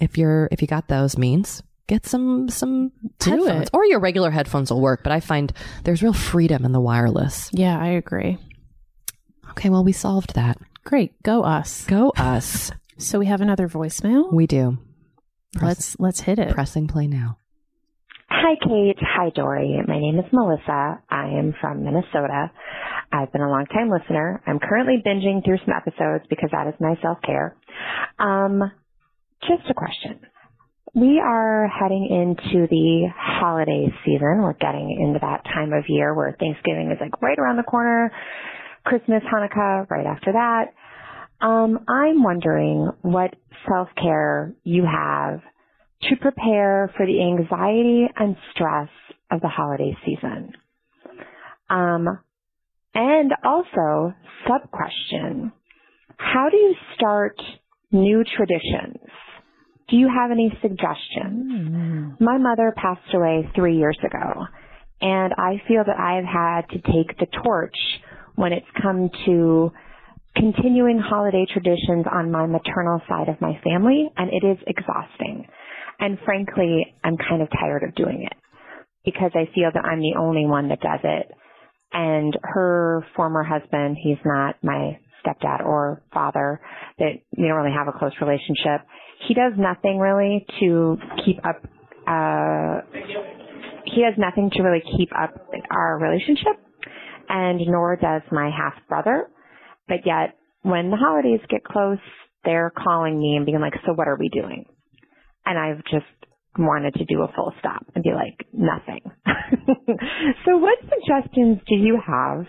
if 0.00 0.18
you're 0.18 0.48
if 0.50 0.60
you 0.62 0.68
got 0.68 0.88
those 0.88 1.16
means, 1.18 1.62
get 1.86 2.06
some 2.06 2.48
some 2.48 2.90
Do 3.18 3.30
headphones 3.44 3.62
it. 3.64 3.70
or 3.72 3.84
your 3.84 4.00
regular 4.00 4.30
headphones 4.30 4.70
will 4.70 4.80
work. 4.80 5.02
But 5.02 5.12
I 5.12 5.20
find 5.20 5.52
there's 5.84 6.02
real 6.02 6.12
freedom 6.12 6.64
in 6.64 6.72
the 6.72 6.80
wireless. 6.80 7.50
yeah, 7.52 7.78
I 7.78 7.88
agree. 7.88 8.38
Okay, 9.50 9.68
well 9.68 9.84
we 9.84 9.92
solved 9.92 10.34
that. 10.34 10.58
Great. 10.84 11.20
Go 11.22 11.42
us. 11.42 11.84
Go 11.86 12.10
us. 12.16 12.70
So 13.00 13.18
we 13.18 13.24
have 13.26 13.40
another 13.40 13.66
voicemail. 13.66 14.30
we 14.30 14.46
do. 14.46 14.76
let's 15.62 15.98
let's 15.98 16.20
hit 16.20 16.38
it. 16.38 16.50
Pressing 16.52 16.86
play 16.86 17.06
now. 17.06 17.38
Hi, 18.28 18.56
Kate. 18.62 18.98
Hi, 19.00 19.30
Dory. 19.34 19.80
My 19.88 19.98
name 19.98 20.18
is 20.18 20.30
Melissa. 20.32 21.00
I 21.10 21.28
am 21.38 21.54
from 21.62 21.82
Minnesota. 21.82 22.50
I've 23.10 23.32
been 23.32 23.40
a 23.40 23.48
long 23.48 23.64
time 23.72 23.88
listener. 23.88 24.42
I'm 24.46 24.58
currently 24.58 25.02
binging 25.04 25.42
through 25.42 25.56
some 25.64 25.74
episodes 25.74 26.26
because 26.28 26.50
that 26.52 26.66
is 26.68 26.74
my 26.78 26.94
self 27.00 27.22
care. 27.22 27.56
Um, 28.18 28.70
just 29.42 29.70
a 29.70 29.74
question. 29.74 30.20
We 30.94 31.20
are 31.24 31.68
heading 31.68 32.08
into 32.10 32.66
the 32.66 33.08
holiday 33.16 33.86
season. 34.04 34.42
We're 34.42 34.54
getting 34.54 34.98
into 35.00 35.20
that 35.20 35.44
time 35.44 35.72
of 35.72 35.84
year 35.88 36.14
where 36.14 36.36
Thanksgiving 36.38 36.90
is 36.90 36.98
like 37.00 37.22
right 37.22 37.38
around 37.38 37.58
the 37.58 37.62
corner. 37.62 38.10
Christmas, 38.84 39.22
Hanukkah, 39.32 39.88
right 39.88 40.06
after 40.06 40.32
that. 40.32 40.74
Um, 41.40 41.84
I'm 41.88 42.22
wondering 42.22 42.90
what 43.02 43.34
self 43.68 43.88
care 44.00 44.52
you 44.64 44.84
have 44.84 45.40
to 46.02 46.16
prepare 46.16 46.92
for 46.96 47.06
the 47.06 47.22
anxiety 47.22 48.06
and 48.16 48.36
stress 48.52 48.88
of 49.30 49.40
the 49.40 49.48
holiday 49.48 49.96
season. 50.04 50.52
Um, 51.68 52.18
and 52.94 53.32
also, 53.44 54.12
sub 54.46 54.70
question, 54.70 55.52
how 56.16 56.48
do 56.50 56.56
you 56.56 56.74
start 56.96 57.40
new 57.92 58.24
traditions? 58.36 58.99
Do 59.90 59.96
you 59.96 60.08
have 60.08 60.30
any 60.30 60.56
suggestions? 60.62 61.52
Mm. 61.52 62.20
My 62.20 62.38
mother 62.38 62.72
passed 62.76 63.12
away 63.12 63.50
three 63.54 63.76
years 63.76 63.98
ago, 64.04 64.46
and 65.00 65.32
I 65.36 65.60
feel 65.66 65.82
that 65.84 65.98
I 65.98 66.16
have 66.16 66.24
had 66.24 66.68
to 66.70 66.92
take 66.92 67.18
the 67.18 67.26
torch 67.42 67.76
when 68.36 68.52
it's 68.52 68.66
come 68.80 69.10
to 69.26 69.72
continuing 70.36 70.98
holiday 70.98 71.44
traditions 71.52 72.06
on 72.10 72.30
my 72.30 72.46
maternal 72.46 73.00
side 73.08 73.28
of 73.28 73.40
my 73.40 73.60
family, 73.64 74.08
and 74.16 74.30
it 74.32 74.46
is 74.46 74.58
exhausting. 74.66 75.46
And 75.98 76.18
frankly, 76.24 76.94
I'm 77.02 77.16
kind 77.16 77.42
of 77.42 77.48
tired 77.50 77.82
of 77.82 77.94
doing 77.94 78.26
it 78.30 78.38
because 79.04 79.32
I 79.34 79.52
feel 79.54 79.70
that 79.74 79.84
I'm 79.84 80.00
the 80.00 80.14
only 80.18 80.46
one 80.46 80.68
that 80.68 80.80
does 80.80 81.00
it. 81.02 81.30
And 81.92 82.36
her 82.42 83.04
former 83.16 83.42
husband, 83.42 83.96
he's 84.00 84.18
not 84.24 84.56
my 84.62 84.98
stepdad 85.24 85.64
or 85.64 86.02
father, 86.12 86.60
that 86.98 87.12
we 87.36 87.48
don't 87.48 87.56
really 87.56 87.76
have 87.76 87.88
a 87.88 87.98
close 87.98 88.12
relationship. 88.20 88.86
He 89.26 89.34
does 89.34 89.52
nothing 89.56 89.98
really 89.98 90.46
to 90.60 90.96
keep 91.24 91.38
up, 91.44 91.62
uh, 92.06 92.80
he 93.84 94.02
does 94.02 94.14
nothing 94.18 94.50
to 94.54 94.62
really 94.62 94.82
keep 94.96 95.10
up 95.16 95.34
our 95.70 95.98
relationship 95.98 96.56
and 97.28 97.60
nor 97.66 97.96
does 97.96 98.22
my 98.32 98.50
half 98.50 98.74
brother. 98.88 99.28
But 99.88 99.98
yet 100.04 100.36
when 100.62 100.90
the 100.90 100.96
holidays 100.96 101.40
get 101.48 101.64
close, 101.64 101.98
they're 102.44 102.72
calling 102.76 103.18
me 103.18 103.36
and 103.36 103.46
being 103.46 103.60
like, 103.60 103.74
so 103.86 103.92
what 103.92 104.08
are 104.08 104.16
we 104.18 104.28
doing? 104.28 104.64
And 105.46 105.58
I've 105.58 105.84
just 105.84 106.06
wanted 106.58 106.94
to 106.94 107.04
do 107.04 107.22
a 107.22 107.32
full 107.34 107.52
stop 107.60 107.86
and 107.94 108.02
be 108.02 108.12
like, 108.12 108.46
nothing. 108.52 109.00
so 110.44 110.58
what 110.58 110.78
suggestions 110.80 111.60
do 111.68 111.76
you 111.76 111.98
have 112.04 112.46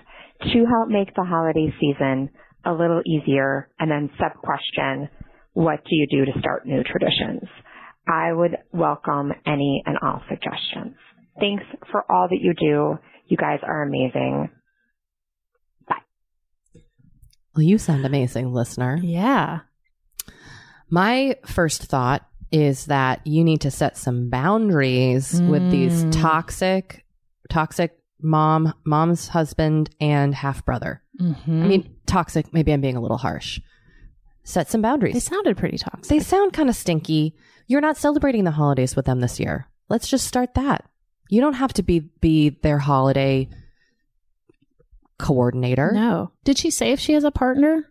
to 0.53 0.65
help 0.65 0.89
make 0.89 1.13
the 1.15 1.23
holiday 1.23 1.73
season 1.79 2.29
a 2.65 2.71
little 2.71 3.01
easier? 3.05 3.69
And 3.79 3.89
then 3.89 4.09
sub 4.19 4.33
question, 4.41 5.09
what 5.53 5.83
do 5.83 5.95
you 5.95 6.07
do 6.09 6.25
to 6.25 6.39
start 6.39 6.65
new 6.65 6.83
traditions? 6.83 7.47
I 8.07 8.33
would 8.33 8.57
welcome 8.71 9.31
any 9.45 9.83
and 9.85 9.97
all 10.01 10.21
suggestions. 10.29 10.95
Thanks 11.39 11.63
for 11.91 12.03
all 12.11 12.27
that 12.29 12.39
you 12.41 12.53
do. 12.53 12.97
You 13.27 13.37
guys 13.37 13.59
are 13.63 13.83
amazing. 13.83 14.49
Bye. 15.87 15.95
Well, 17.55 17.63
you 17.63 17.77
sound 17.77 18.05
amazing, 18.05 18.51
listener. 18.51 18.99
Yeah. 19.01 19.59
My 20.89 21.37
first 21.45 21.83
thought 21.83 22.27
is 22.51 22.87
that 22.87 23.25
you 23.25 23.43
need 23.43 23.61
to 23.61 23.71
set 23.71 23.97
some 23.97 24.29
boundaries 24.29 25.39
mm. 25.39 25.49
with 25.49 25.71
these 25.71 26.03
mm. 26.03 26.21
toxic, 26.21 27.05
toxic 27.49 27.97
mom, 28.21 28.73
mom's 28.85 29.29
husband, 29.29 29.89
and 30.01 30.35
half 30.35 30.65
brother. 30.65 31.01
Mm-hmm. 31.19 31.63
I 31.63 31.67
mean, 31.67 31.95
toxic, 32.11 32.53
maybe 32.53 32.71
I'm 32.71 32.81
being 32.81 32.97
a 32.97 33.01
little 33.01 33.17
harsh. 33.17 33.59
Set 34.43 34.69
some 34.69 34.81
boundaries. 34.81 35.13
They 35.13 35.19
sounded 35.19 35.57
pretty 35.57 35.77
toxic. 35.77 36.07
They 36.07 36.19
sound 36.19 36.53
kind 36.53 36.69
of 36.69 36.75
stinky. 36.75 37.35
You're 37.67 37.81
not 37.81 37.97
celebrating 37.97 38.43
the 38.43 38.51
holidays 38.51 38.95
with 38.95 39.05
them 39.05 39.19
this 39.19 39.39
year. 39.39 39.67
Let's 39.89 40.07
just 40.07 40.27
start 40.27 40.55
that. 40.55 40.85
You 41.29 41.41
don't 41.41 41.53
have 41.53 41.73
to 41.73 41.83
be 41.83 41.99
be 42.19 42.49
their 42.49 42.79
holiday 42.79 43.49
coordinator. 45.17 45.91
No. 45.93 46.31
Did 46.43 46.57
she 46.57 46.71
say 46.71 46.91
if 46.91 46.99
she 46.99 47.13
has 47.13 47.23
a 47.23 47.31
partner? 47.31 47.85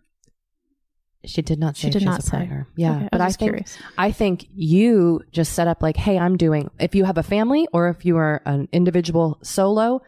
She 1.23 1.41
did 1.41 1.59
not 1.59 1.77
say 1.77 1.87
she 1.87 1.91
did 1.91 2.03
not 2.03 2.19
a 2.19 2.21
say. 2.23 2.37
partner. 2.37 2.67
Yeah, 2.75 2.97
okay, 2.97 3.09
but 3.11 3.21
I, 3.21 3.25
I 3.25 3.31
think 3.31 3.49
curious. 3.51 3.77
I 3.97 4.11
think 4.11 4.47
you 4.53 5.21
just 5.31 5.53
set 5.53 5.67
up 5.67 5.81
like, 5.81 5.95
hey, 5.95 6.17
I'm 6.17 6.35
doing. 6.35 6.69
If 6.79 6.95
you 6.95 7.05
have 7.05 7.17
a 7.17 7.23
family 7.23 7.67
or 7.71 7.89
if 7.89 8.05
you 8.05 8.17
are 8.17 8.41
an 8.45 8.67
individual 8.71 9.39
solo, 9.43 10.01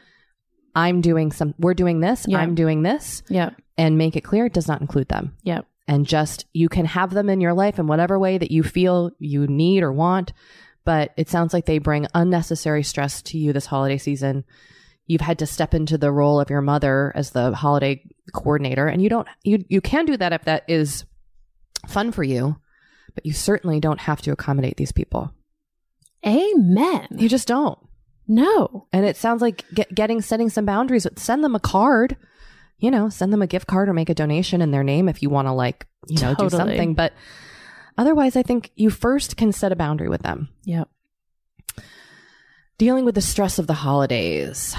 I'm 0.76 1.02
doing 1.02 1.32
some. 1.32 1.54
We're 1.58 1.74
doing 1.74 2.00
this. 2.00 2.26
Yeah. 2.28 2.40
I'm 2.40 2.56
doing 2.56 2.84
this. 2.84 3.24
Yeah, 3.30 3.52
and 3.78 3.98
make 3.98 4.16
it 4.16 4.22
clear 4.22 4.46
it 4.46 4.54
does 4.54 4.68
not 4.68 4.82
include 4.82 5.10
them. 5.10 5.36
Yeah, 5.44 5.62
and 5.88 6.06
just 6.06 6.46
you 6.54 6.70
can 6.70 6.86
have 6.86 7.14
them 7.14 7.30
in 7.30 7.42
your 7.42 7.54
life 7.54 7.80
in 7.80 7.88
whatever 7.88 8.18
way 8.18 8.38
that 8.38 8.52
you 8.52 8.64
feel 8.64 9.12
you 9.20 9.48
need 9.48 9.84
or 9.84 9.92
want. 9.92 10.34
But 10.86 11.14
it 11.16 11.30
sounds 11.30 11.54
like 11.54 11.66
they 11.66 11.78
bring 11.78 12.08
unnecessary 12.14 12.84
stress 12.84 13.22
to 13.24 13.38
you 13.38 13.54
this 13.54 13.68
holiday 13.68 13.98
season. 13.98 14.44
You've 15.08 15.22
had 15.22 15.40
to 15.40 15.46
step 15.46 15.74
into 15.74 15.98
the 15.98 16.12
role 16.12 16.40
of 16.40 16.50
your 16.50 16.62
mother 16.62 17.12
as 17.16 17.32
the 17.32 17.54
holiday 17.54 18.04
coordinator 18.32 18.88
and 18.88 19.02
you 19.02 19.10
don't 19.10 19.28
you 19.44 19.64
you 19.68 19.82
can 19.82 20.06
do 20.06 20.16
that 20.16 20.32
if 20.34 20.44
that 20.46 20.64
is 20.68 21.06
fun 21.88 22.12
for 22.12 22.24
you 22.24 22.56
but 23.14 23.26
you 23.26 23.34
certainly 23.34 23.80
don't 23.80 24.00
have 24.00 24.22
to 24.22 24.32
accommodate 24.32 24.78
these 24.78 24.94
people 24.94 25.34
amen 26.26 27.08
you 27.12 27.28
just 27.28 27.48
don't 27.48 27.78
no 28.28 28.88
and 28.94 29.06
it 29.06 29.18
sounds 29.18 29.42
like 29.42 29.66
get, 29.74 29.94
getting 29.94 30.22
setting 30.22 30.50
some 30.50 30.66
boundaries 30.66 31.08
send 31.16 31.44
them 31.44 31.56
a 31.56 31.60
card 31.60 32.16
you 32.78 32.90
know 32.90 33.10
send 33.10 33.34
them 33.34 33.42
a 33.42 33.48
gift 33.48 33.68
card 33.68 33.90
or 33.90 33.94
make 33.94 34.10
a 34.10 34.14
donation 34.14 34.62
in 34.62 34.72
their 34.72 34.84
name 34.84 35.10
if 35.10 35.22
you 35.22 35.30
want 35.30 35.48
to 35.48 35.52
like 35.52 35.86
you 36.08 36.20
know 36.22 36.34
totally. 36.34 36.50
do 36.50 36.56
something 36.56 36.94
but 36.94 37.14
otherwise 37.98 38.36
i 38.36 38.44
think 38.44 38.72
you 38.76 38.90
first 38.90 39.38
can 39.38 39.52
set 39.52 39.72
a 39.72 39.76
boundary 39.76 40.10
with 40.10 40.22
them 40.22 40.50
yep 40.64 40.90
dealing 42.78 43.06
with 43.06 43.16
the 43.16 43.22
stress 43.22 43.60
of 43.60 43.68
the 43.68 43.74
holidays 43.74 44.76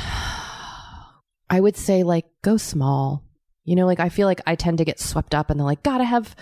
i 1.50 1.60
would 1.60 1.76
say 1.76 2.02
like 2.02 2.26
go 2.42 2.56
small 2.56 3.24
you 3.64 3.76
know, 3.76 3.86
like 3.86 4.00
I 4.00 4.10
feel 4.10 4.26
like 4.26 4.42
I 4.46 4.54
tend 4.54 4.78
to 4.78 4.84
get 4.84 5.00
swept 5.00 5.34
up 5.34 5.50
and 5.50 5.58
they're 5.58 5.64
like, 5.64 5.82
gotta 5.82 6.04
have 6.04 6.36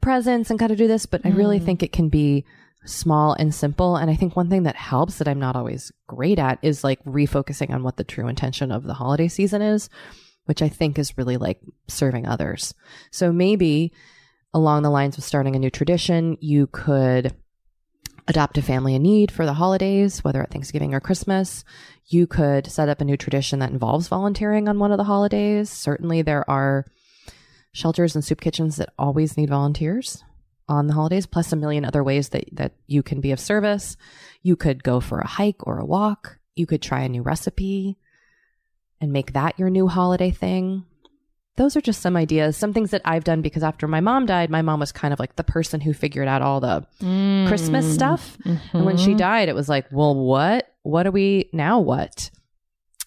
presents 0.00 0.50
and 0.50 0.58
gotta 0.58 0.76
do 0.76 0.88
this. 0.88 1.06
But 1.06 1.22
mm. 1.22 1.32
I 1.32 1.36
really 1.36 1.60
mm. 1.60 1.64
think 1.64 1.82
it 1.82 1.92
can 1.92 2.08
be 2.08 2.44
small 2.84 3.34
and 3.34 3.54
simple. 3.54 3.96
And 3.96 4.10
I 4.10 4.16
think 4.16 4.36
one 4.36 4.50
thing 4.50 4.64
that 4.64 4.76
helps 4.76 5.18
that 5.18 5.28
I'm 5.28 5.38
not 5.38 5.56
always 5.56 5.92
great 6.06 6.38
at 6.38 6.58
is 6.62 6.84
like 6.84 7.02
refocusing 7.04 7.70
on 7.70 7.82
what 7.82 7.96
the 7.96 8.04
true 8.04 8.28
intention 8.28 8.70
of 8.70 8.84
the 8.84 8.94
holiday 8.94 9.28
season 9.28 9.62
is, 9.62 9.88
which 10.44 10.62
I 10.62 10.68
think 10.68 10.98
is 10.98 11.16
really 11.16 11.36
like 11.36 11.60
serving 11.88 12.26
others. 12.26 12.74
So 13.10 13.32
maybe 13.32 13.92
along 14.52 14.82
the 14.82 14.90
lines 14.90 15.18
of 15.18 15.24
starting 15.24 15.56
a 15.56 15.58
new 15.58 15.70
tradition, 15.70 16.36
you 16.40 16.66
could 16.68 17.34
adopt 18.26 18.56
a 18.56 18.62
family 18.62 18.94
in 18.94 19.02
need 19.02 19.30
for 19.30 19.44
the 19.44 19.54
holidays, 19.54 20.24
whether 20.24 20.42
at 20.42 20.50
Thanksgiving 20.50 20.94
or 20.94 21.00
Christmas. 21.00 21.64
You 22.06 22.26
could 22.26 22.70
set 22.70 22.88
up 22.88 23.00
a 23.00 23.04
new 23.04 23.16
tradition 23.16 23.58
that 23.58 23.70
involves 23.70 24.08
volunteering 24.08 24.68
on 24.68 24.78
one 24.78 24.92
of 24.92 24.98
the 24.98 25.04
holidays. 25.04 25.68
Certainly, 25.70 26.22
there 26.22 26.48
are 26.48 26.86
shelters 27.72 28.14
and 28.14 28.24
soup 28.24 28.40
kitchens 28.40 28.76
that 28.76 28.92
always 28.98 29.36
need 29.36 29.50
volunteers 29.50 30.22
on 30.68 30.86
the 30.86 30.94
holidays, 30.94 31.26
plus 31.26 31.52
a 31.52 31.56
million 31.56 31.84
other 31.84 32.02
ways 32.02 32.30
that, 32.30 32.44
that 32.52 32.72
you 32.86 33.02
can 33.02 33.20
be 33.20 33.32
of 33.32 33.40
service. 33.40 33.96
You 34.42 34.56
could 34.56 34.82
go 34.82 35.00
for 35.00 35.20
a 35.20 35.26
hike 35.26 35.66
or 35.66 35.78
a 35.78 35.84
walk. 35.84 36.38
You 36.54 36.66
could 36.66 36.82
try 36.82 37.02
a 37.02 37.08
new 37.08 37.22
recipe 37.22 37.98
and 39.00 39.12
make 39.12 39.32
that 39.32 39.58
your 39.58 39.70
new 39.70 39.88
holiday 39.88 40.30
thing 40.30 40.84
those 41.56 41.76
are 41.76 41.80
just 41.80 42.02
some 42.02 42.16
ideas, 42.16 42.56
some 42.56 42.72
things 42.72 42.90
that 42.90 43.02
I've 43.04 43.24
done 43.24 43.40
because 43.40 43.62
after 43.62 43.86
my 43.86 44.00
mom 44.00 44.26
died, 44.26 44.50
my 44.50 44.62
mom 44.62 44.80
was 44.80 44.90
kind 44.90 45.14
of 45.14 45.20
like 45.20 45.36
the 45.36 45.44
person 45.44 45.80
who 45.80 45.92
figured 45.92 46.26
out 46.26 46.42
all 46.42 46.60
the 46.60 46.84
mm. 47.00 47.46
Christmas 47.46 47.92
stuff. 47.92 48.36
Mm-hmm. 48.44 48.76
And 48.76 48.86
when 48.86 48.96
she 48.96 49.10
mm-hmm. 49.10 49.18
died, 49.18 49.48
it 49.48 49.54
was 49.54 49.68
like, 49.68 49.86
well, 49.92 50.14
what? 50.14 50.68
What 50.82 51.06
are 51.06 51.12
we 51.12 51.48
now? 51.52 51.78
What? 51.78 52.30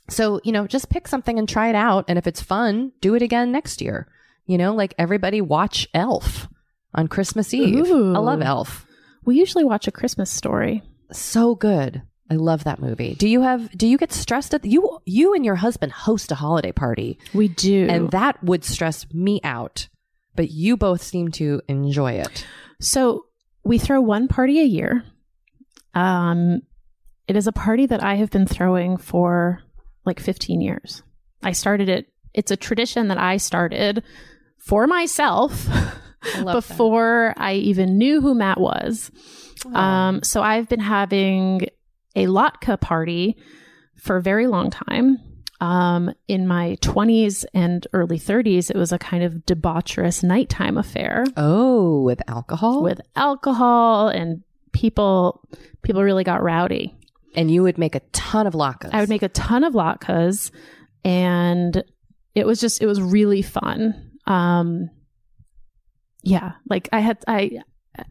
So, 0.10 0.39
you 0.46 0.54
know, 0.54 0.65
just 0.65 0.89
pick 0.89 1.08
something 1.08 1.38
and 1.38 1.48
try 1.48 1.67
it 1.67 1.76
out. 1.76 2.06
And 2.08 2.17
if 2.17 2.26
it's 2.26 2.41
fun, 2.41 2.93
do 3.02 3.15
it 3.15 3.22
again 3.22 3.52
next 3.52 3.82
year. 3.82 4.08
You 4.46 4.58
know, 4.58 4.74
like 4.74 4.93
everybody 4.98 5.41
watch 5.41 5.86
Elf 5.93 6.48
on 6.97 7.07
Christmas 7.07 7.53
Eve. 7.53 7.88
Ooh. 7.88 8.15
I 8.15 8.19
love 8.19 8.41
Elf. 8.41 8.86
We 9.23 9.38
usually 9.38 9.63
watch 9.63 9.88
a 9.88 9.91
Christmas 9.91 10.29
story. 10.29 10.81
So 11.12 11.55
good. 11.55 12.01
I 12.29 12.36
love 12.36 12.65
that 12.65 12.79
movie. 12.79 13.15
Do 13.15 13.29
you 13.29 13.41
have 13.41 13.71
do 13.77 13.88
you 13.88 13.97
get 13.97 14.12
stressed 14.12 14.53
at 14.53 14.63
the, 14.63 14.69
you 14.69 14.99
you 15.05 15.33
and 15.33 15.45
your 15.45 15.55
husband 15.55 15.93
host 15.93 16.31
a 16.31 16.36
holiday 16.36 16.73
party? 16.73 17.19
We 17.33 17.47
do. 17.47 17.88
And 17.89 18.12
that 18.12 18.43
would 18.43 18.65
stress 18.65 19.05
me 19.13 19.39
out. 19.43 19.88
But 20.36 20.51
you 20.51 20.75
both 20.75 21.01
seem 21.01 21.31
to 21.31 21.62
enjoy 21.67 22.13
it. 22.13 22.45
So, 22.79 23.25
we 23.63 23.79
throw 23.79 24.01
one 24.01 24.27
party 24.27 24.60
a 24.60 24.65
year. 24.65 25.03
Um 25.93 26.63
it 27.27 27.36
is 27.36 27.47
a 27.47 27.51
party 27.51 27.86
that 27.86 28.03
I 28.03 28.15
have 28.15 28.29
been 28.31 28.47
throwing 28.47 28.97
for 28.97 29.62
like 30.05 30.19
15 30.19 30.62
years. 30.62 31.03
I 31.43 31.53
started 31.53 31.88
it 31.88 32.07
it's 32.33 32.51
a 32.51 32.57
tradition 32.57 33.07
that 33.07 33.17
I 33.17 33.38
started 33.38 34.03
for 34.57 34.86
myself 34.86 35.67
I 36.23 36.39
love 36.41 36.45
that. 36.45 36.53
before 36.73 37.34
I 37.38 37.53
even 37.56 37.97
knew 37.97 38.21
who 38.21 38.34
Matt 38.36 38.60
was. 38.60 39.12
Um, 39.73 40.21
so 40.23 40.41
I've 40.41 40.67
been 40.69 40.80
having 40.80 41.67
a 42.15 42.25
latke 42.27 42.80
party 42.80 43.38
for 43.95 44.17
a 44.17 44.21
very 44.21 44.47
long 44.47 44.69
time. 44.69 45.19
Um, 45.60 46.13
in 46.27 46.45
my 46.47 46.77
20s 46.82 47.43
and 47.53 47.88
early 47.93 48.19
30s, 48.19 48.69
it 48.69 48.75
was 48.77 48.91
a 48.91 48.99
kind 48.99 49.23
of 49.23 49.34
debaucherous 49.47 50.23
nighttime 50.23 50.77
affair 50.77 51.25
Oh, 51.36 52.01
with 52.03 52.21
alcohol? 52.27 52.84
with 52.84 53.01
alcohol 53.15 54.10
and 54.10 54.43
people. 54.71 55.47
People 55.82 56.03
really 56.03 56.23
got 56.23 56.43
rowdy. 56.43 56.93
and 57.36 57.49
you 57.49 57.63
would 57.63 57.77
make 57.80 57.95
a 57.95 58.01
ton 58.12 58.45
of 58.45 58.53
latkes. 58.53 58.89
I 58.93 58.99
would 58.99 59.10
make 59.10 59.23
a 59.23 59.30
ton 59.30 59.63
of 59.63 59.73
latkes, 59.73 60.51
and 61.03 61.84
it 62.36 62.45
was 62.45 62.60
just 62.60 62.82
it 62.82 62.86
was 62.86 63.01
really 63.01 63.41
fun. 63.41 64.12
Um, 64.27 64.89
yeah, 66.23 66.53
like 66.69 66.89
I 66.91 66.99
had 66.99 67.17
I 67.27 67.60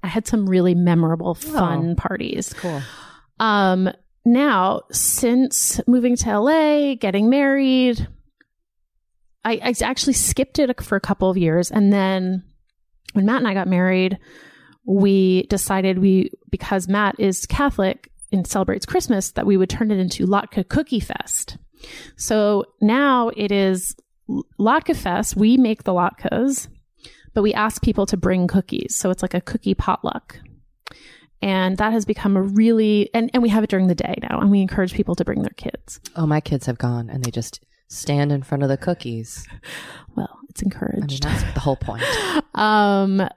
I 0.03 0.07
had 0.07 0.27
some 0.27 0.49
really 0.49 0.75
memorable 0.75 1.35
fun 1.35 1.97
parties. 1.97 2.53
cool. 2.55 2.83
Um, 3.39 3.91
now 4.25 4.83
since 4.91 5.81
moving 5.87 6.17
to 6.17 6.41
LA, 6.41 6.95
getting 6.95 7.31
married, 7.31 8.07
I, 9.45 9.61
I 9.63 9.75
actually 9.83 10.15
skipped 10.15 10.59
it 10.59 10.83
for 10.83 10.97
a 10.97 11.01
couple 11.01 11.31
of 11.31 11.37
years, 11.37 11.71
and 11.71 11.93
then 11.93 12.43
when 13.13 13.27
Matt 13.27 13.39
and 13.39 13.49
I 13.49 13.55
got 13.55 13.69
married, 13.69 14.19
we 14.87 15.45
decided 15.45 15.99
we 15.99 16.31
because 16.51 16.89
Matt 16.89 17.17
is 17.19 17.47
Catholic 17.47 18.11
and 18.33 18.47
celebrates 18.47 18.87
Christmas 18.87 19.33
that 19.33 19.47
we 19.47 19.57
would 19.57 19.71
turn 19.71 19.91
it 19.91 19.99
into 19.99 20.27
Latke 20.27 20.69
Cookie 20.69 21.01
Fest. 21.01 21.59
So 22.17 22.65
now 22.81 23.31
it 23.37 23.53
is 23.53 23.95
Latke 24.59 24.97
Fest. 24.97 25.37
We 25.37 25.57
make 25.57 25.85
the 25.85 25.93
latkes, 25.93 26.69
but 27.37 27.43
we 27.43 27.53
ask 27.53 27.83
people 27.83 28.07
to 28.07 28.17
bring 28.17 28.47
cookies. 28.47 28.97
So 28.97 29.11
it's 29.11 29.21
like 29.21 29.35
a 29.35 29.43
cookie 29.43 29.75
potluck. 29.75 30.39
And 31.43 31.77
that 31.77 31.93
has 31.93 32.07
become 32.07 32.35
a 32.35 32.41
really 32.41 33.11
and, 33.13 33.31
and 33.35 33.43
we 33.43 33.51
have 33.51 33.63
it 33.63 33.69
during 33.69 33.89
the 33.89 33.95
day 33.95 34.15
now 34.23 34.41
and 34.41 34.51
we 34.51 34.63
encourage 34.63 34.95
people 34.95 35.15
to 35.17 35.25
bring 35.25 35.43
their 35.43 35.53
kids. 35.59 36.01
Oh, 36.17 36.27
my 36.27 36.41
kids 36.41 36.65
have 36.65 36.79
gone 36.79 37.11
and 37.11 37.23
they 37.23 37.31
just 37.31 37.61
stand 37.89 38.33
in 38.33 38.43
front 38.43 38.63
of 38.63 38.71
the 38.71 38.79
cookies. 38.79 39.47
Well, 40.17 40.39
it's 40.49 40.63
I 40.63 40.65
mean, 40.65 40.73
encouraged. 40.73 41.25
that's 41.25 41.43
the 41.53 41.61
whole 41.61 41.77
point. 41.77 42.05
um 42.55 43.29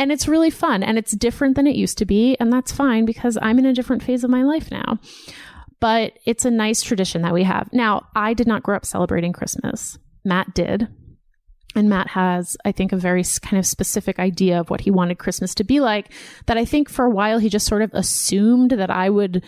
and 0.00 0.12
it's 0.12 0.28
really 0.28 0.50
fun 0.50 0.84
and 0.84 0.96
it's 0.96 1.10
different 1.10 1.56
than 1.56 1.66
it 1.66 1.74
used 1.74 1.98
to 1.98 2.06
be 2.06 2.36
and 2.38 2.52
that's 2.52 2.70
fine 2.70 3.04
because 3.04 3.36
i'm 3.42 3.58
in 3.58 3.66
a 3.66 3.74
different 3.74 4.00
phase 4.00 4.22
of 4.22 4.30
my 4.30 4.44
life 4.44 4.70
now 4.70 4.96
but 5.80 6.12
it's 6.24 6.44
a 6.44 6.52
nice 6.52 6.82
tradition 6.82 7.22
that 7.22 7.34
we 7.34 7.42
have 7.42 7.68
now 7.72 8.06
i 8.14 8.32
did 8.32 8.46
not 8.46 8.62
grow 8.62 8.76
up 8.76 8.86
celebrating 8.86 9.32
christmas 9.32 9.98
matt 10.24 10.54
did 10.54 10.86
and 11.74 11.88
matt 11.88 12.08
has 12.08 12.56
i 12.64 12.72
think 12.72 12.92
a 12.92 12.96
very 12.96 13.22
kind 13.42 13.58
of 13.58 13.66
specific 13.66 14.18
idea 14.18 14.60
of 14.60 14.70
what 14.70 14.80
he 14.80 14.90
wanted 14.90 15.18
christmas 15.18 15.54
to 15.54 15.64
be 15.64 15.80
like 15.80 16.10
that 16.46 16.56
i 16.56 16.64
think 16.64 16.88
for 16.88 17.04
a 17.04 17.10
while 17.10 17.38
he 17.38 17.48
just 17.48 17.66
sort 17.66 17.82
of 17.82 17.90
assumed 17.94 18.70
that 18.70 18.90
i 18.90 19.08
would 19.10 19.42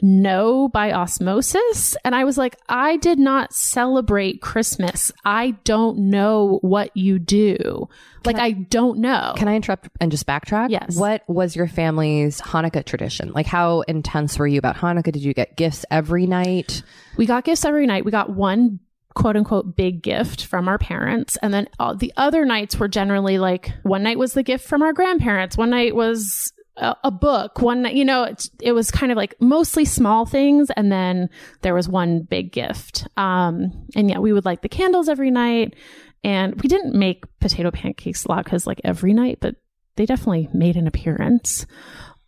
know 0.00 0.68
by 0.68 0.92
osmosis. 0.92 1.96
And 2.04 2.14
I 2.14 2.24
was 2.24 2.38
like, 2.38 2.56
I 2.68 2.96
did 2.98 3.18
not 3.18 3.52
celebrate 3.52 4.40
Christmas. 4.40 5.10
I 5.24 5.52
don't 5.64 6.10
know 6.10 6.58
what 6.62 6.96
you 6.96 7.18
do. 7.18 7.88
like, 8.24 8.36
I, 8.36 8.52
don't 8.52 8.98
know. 8.98 9.34
Can 9.36 9.48
I 9.48 9.56
interrupt 9.56 9.88
and 10.00 10.10
just 10.10 10.26
backtrack? 10.26 10.70
Yes. 10.70 10.96
What 10.96 11.22
was 11.28 11.56
your 11.56 11.66
family's 11.66 12.40
Hanukkah 12.40 12.84
tradition? 12.84 13.32
Like, 13.32 13.46
how 13.46 13.82
intense 13.82 14.38
were 14.38 14.46
you 14.46 14.58
about 14.58 14.76
Hanukkah? 14.76 15.12
Did 15.12 15.22
you 15.22 15.34
get 15.34 15.56
gifts 15.56 15.84
every 15.90 16.26
night? 16.26 16.82
we 17.16 17.26
got 17.26 17.44
gifts 17.44 17.64
every 17.64 17.86
night. 17.86 18.04
We 18.04 18.10
got 18.10 18.30
one 18.30 18.80
quote 19.18 19.36
unquote 19.36 19.74
big 19.74 20.00
gift 20.00 20.46
from 20.46 20.68
our 20.68 20.78
parents. 20.78 21.36
And 21.42 21.52
then 21.52 21.68
all 21.80 21.96
the 21.96 22.12
other 22.16 22.44
nights 22.44 22.78
were 22.78 22.86
generally 22.86 23.36
like 23.36 23.72
one 23.82 24.04
night 24.04 24.16
was 24.16 24.32
the 24.32 24.44
gift 24.44 24.66
from 24.66 24.80
our 24.80 24.92
grandparents. 24.92 25.56
One 25.56 25.70
night 25.70 25.96
was 25.96 26.52
a, 26.76 26.94
a 27.02 27.10
book. 27.10 27.60
One 27.60 27.82
night, 27.82 27.96
you 27.96 28.04
know, 28.04 28.22
it, 28.22 28.48
it 28.62 28.72
was 28.72 28.92
kind 28.92 29.10
of 29.10 29.16
like 29.16 29.34
mostly 29.40 29.84
small 29.84 30.24
things. 30.24 30.70
And 30.76 30.92
then 30.92 31.30
there 31.62 31.74
was 31.74 31.88
one 31.88 32.22
big 32.22 32.52
gift. 32.52 33.08
Um, 33.16 33.86
and 33.96 34.08
yeah, 34.08 34.20
we 34.20 34.32
would 34.32 34.44
light 34.44 34.62
the 34.62 34.68
candles 34.68 35.08
every 35.08 35.32
night. 35.32 35.74
And 36.22 36.54
we 36.62 36.68
didn't 36.68 36.94
make 36.94 37.24
potato 37.40 37.72
pancakes 37.72 38.24
latkes 38.24 38.66
like 38.66 38.80
every 38.84 39.14
night, 39.14 39.38
but 39.40 39.56
they 39.96 40.06
definitely 40.06 40.48
made 40.54 40.76
an 40.76 40.86
appearance. 40.86 41.66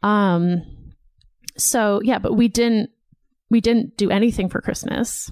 Um, 0.03 0.63
so 1.57 2.01
yeah, 2.03 2.19
but 2.19 2.35
we 2.35 2.49
didn't, 2.49 2.91
we 3.49 3.61
didn't 3.61 3.97
do 3.97 4.11
anything 4.11 4.49
for 4.49 4.61
Christmas. 4.61 5.31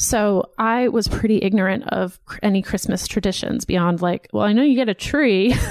So 0.00 0.50
I 0.56 0.86
was 0.88 1.08
pretty 1.08 1.42
ignorant 1.42 1.82
of 1.88 2.24
cr- 2.24 2.38
any 2.42 2.62
Christmas 2.62 3.08
traditions 3.08 3.64
beyond 3.64 4.00
like, 4.00 4.28
well, 4.32 4.44
I 4.44 4.52
know 4.52 4.62
you 4.62 4.76
get 4.76 4.88
a 4.88 4.94
tree. 4.94 5.54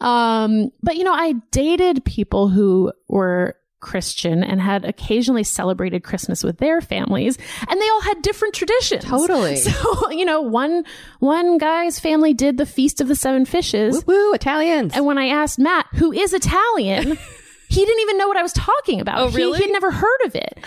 um, 0.00 0.72
but 0.82 0.96
you 0.96 1.04
know, 1.04 1.12
I 1.12 1.34
dated 1.50 2.04
people 2.06 2.48
who 2.48 2.92
were 3.08 3.54
Christian 3.80 4.42
and 4.42 4.60
had 4.62 4.84
occasionally 4.86 5.44
celebrated 5.44 6.04
Christmas 6.04 6.42
with 6.42 6.56
their 6.58 6.80
families, 6.80 7.36
and 7.68 7.80
they 7.80 7.88
all 7.88 8.00
had 8.00 8.22
different 8.22 8.54
traditions. 8.54 9.04
Totally. 9.04 9.56
So, 9.62 10.10
you 10.10 10.24
know, 10.24 10.40
one 10.40 10.84
one 11.18 11.58
guy's 11.58 12.00
family 12.00 12.32
did 12.32 12.56
the 12.56 12.66
Feast 12.66 13.00
of 13.02 13.08
the 13.08 13.16
Seven 13.16 13.44
Fishes. 13.44 14.04
Woo, 14.06 14.14
woo, 14.14 14.32
Italians. 14.32 14.94
And 14.94 15.04
when 15.04 15.18
I 15.18 15.26
asked 15.26 15.58
Matt, 15.58 15.86
who 15.94 16.12
is 16.12 16.32
Italian, 16.32 17.18
he 17.68 17.84
didn't 17.84 18.00
even 18.00 18.16
know 18.18 18.28
what 18.28 18.36
I 18.38 18.42
was 18.42 18.52
talking 18.54 19.00
about. 19.00 19.18
Oh, 19.18 19.28
He- 19.28 19.36
really? 19.36 19.58
He, 19.58 19.64
had 19.64 19.72
never 19.72 19.90
heard 19.90 20.20
of 20.26 20.34
it. 20.34 20.58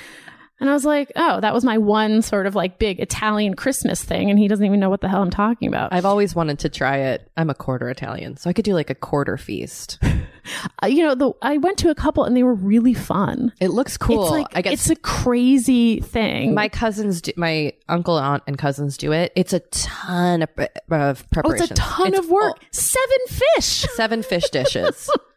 And 0.60 0.70
I 0.70 0.74
was 0.74 0.86
like, 0.86 1.12
oh, 1.15 1.41
that 1.41 1.54
was 1.54 1.65
my 1.65 1.78
one 1.78 2.22
sort 2.22 2.48
of 2.48 2.56
like 2.56 2.80
big 2.80 3.00
Italian 3.00 3.56
Christmas 3.56 4.04
thing. 4.04 4.30
And 4.30 4.39
he 4.39 4.48
doesn't 4.48 4.65
even 4.65 4.80
know 4.80 4.89
what 4.89 5.02
the 5.02 5.10
hell 5.10 5.22
I'm 5.22 5.30
talking 5.30 5.68
about. 5.68 5.91
I've 5.91 6.06
always 6.06 6.34
wanted 6.34 6.60
to 6.60 6.70
try 6.70 6.98
it. 6.98 7.30
I'm 7.36 7.50
a 7.50 7.56
quarter 7.56 7.89
Italian, 7.89 8.38
so 8.38 8.50
I 8.50 8.54
could 8.54 8.65
do 8.65 8.74
like 8.74 8.89
a 8.89 8.96
quarter 8.96 9.38
feast. 9.38 10.00
Uh, 10.84 10.86
you 10.86 11.04
know, 11.04 11.15
the, 11.15 11.32
I 11.41 11.58
went 11.58 11.80
to 11.80 11.89
a 11.89 11.96
couple 11.96 12.24
and 12.24 12.38
they 12.38 12.44
were 12.44 12.54
really 12.54 12.94
fun. 12.94 13.52
It 13.60 13.70
looks 13.70 13.98
cool. 13.98 14.26
It's 14.26 14.32
like, 14.32 14.48
I 14.54 14.62
guess 14.62 14.74
it's 14.74 14.89
a 14.91 14.96
crazy 14.96 16.00
thing. 16.02 16.54
my 16.54 16.70
cousins, 16.70 17.22
do, 17.22 17.32
my 17.36 17.74
uncle, 17.89 18.15
aunt, 18.15 18.44
and 18.46 18.58
cousins 18.58 18.98
do 18.98 19.12
it. 19.12 19.32
It's 19.36 19.54
a 19.54 19.60
ton 19.60 20.44
of, 20.44 20.50
of 20.91 21.26
oh, 21.44 21.52
it's 21.52 21.72
a 21.72 21.74
ton 21.74 22.10
It's 22.10 22.20
of 22.20 22.30
work. 22.30 22.58
Seven 22.72 23.18
fish. 23.28 23.65
seven 23.65 24.22
fish 24.22 24.50
dishes. 24.52 25.10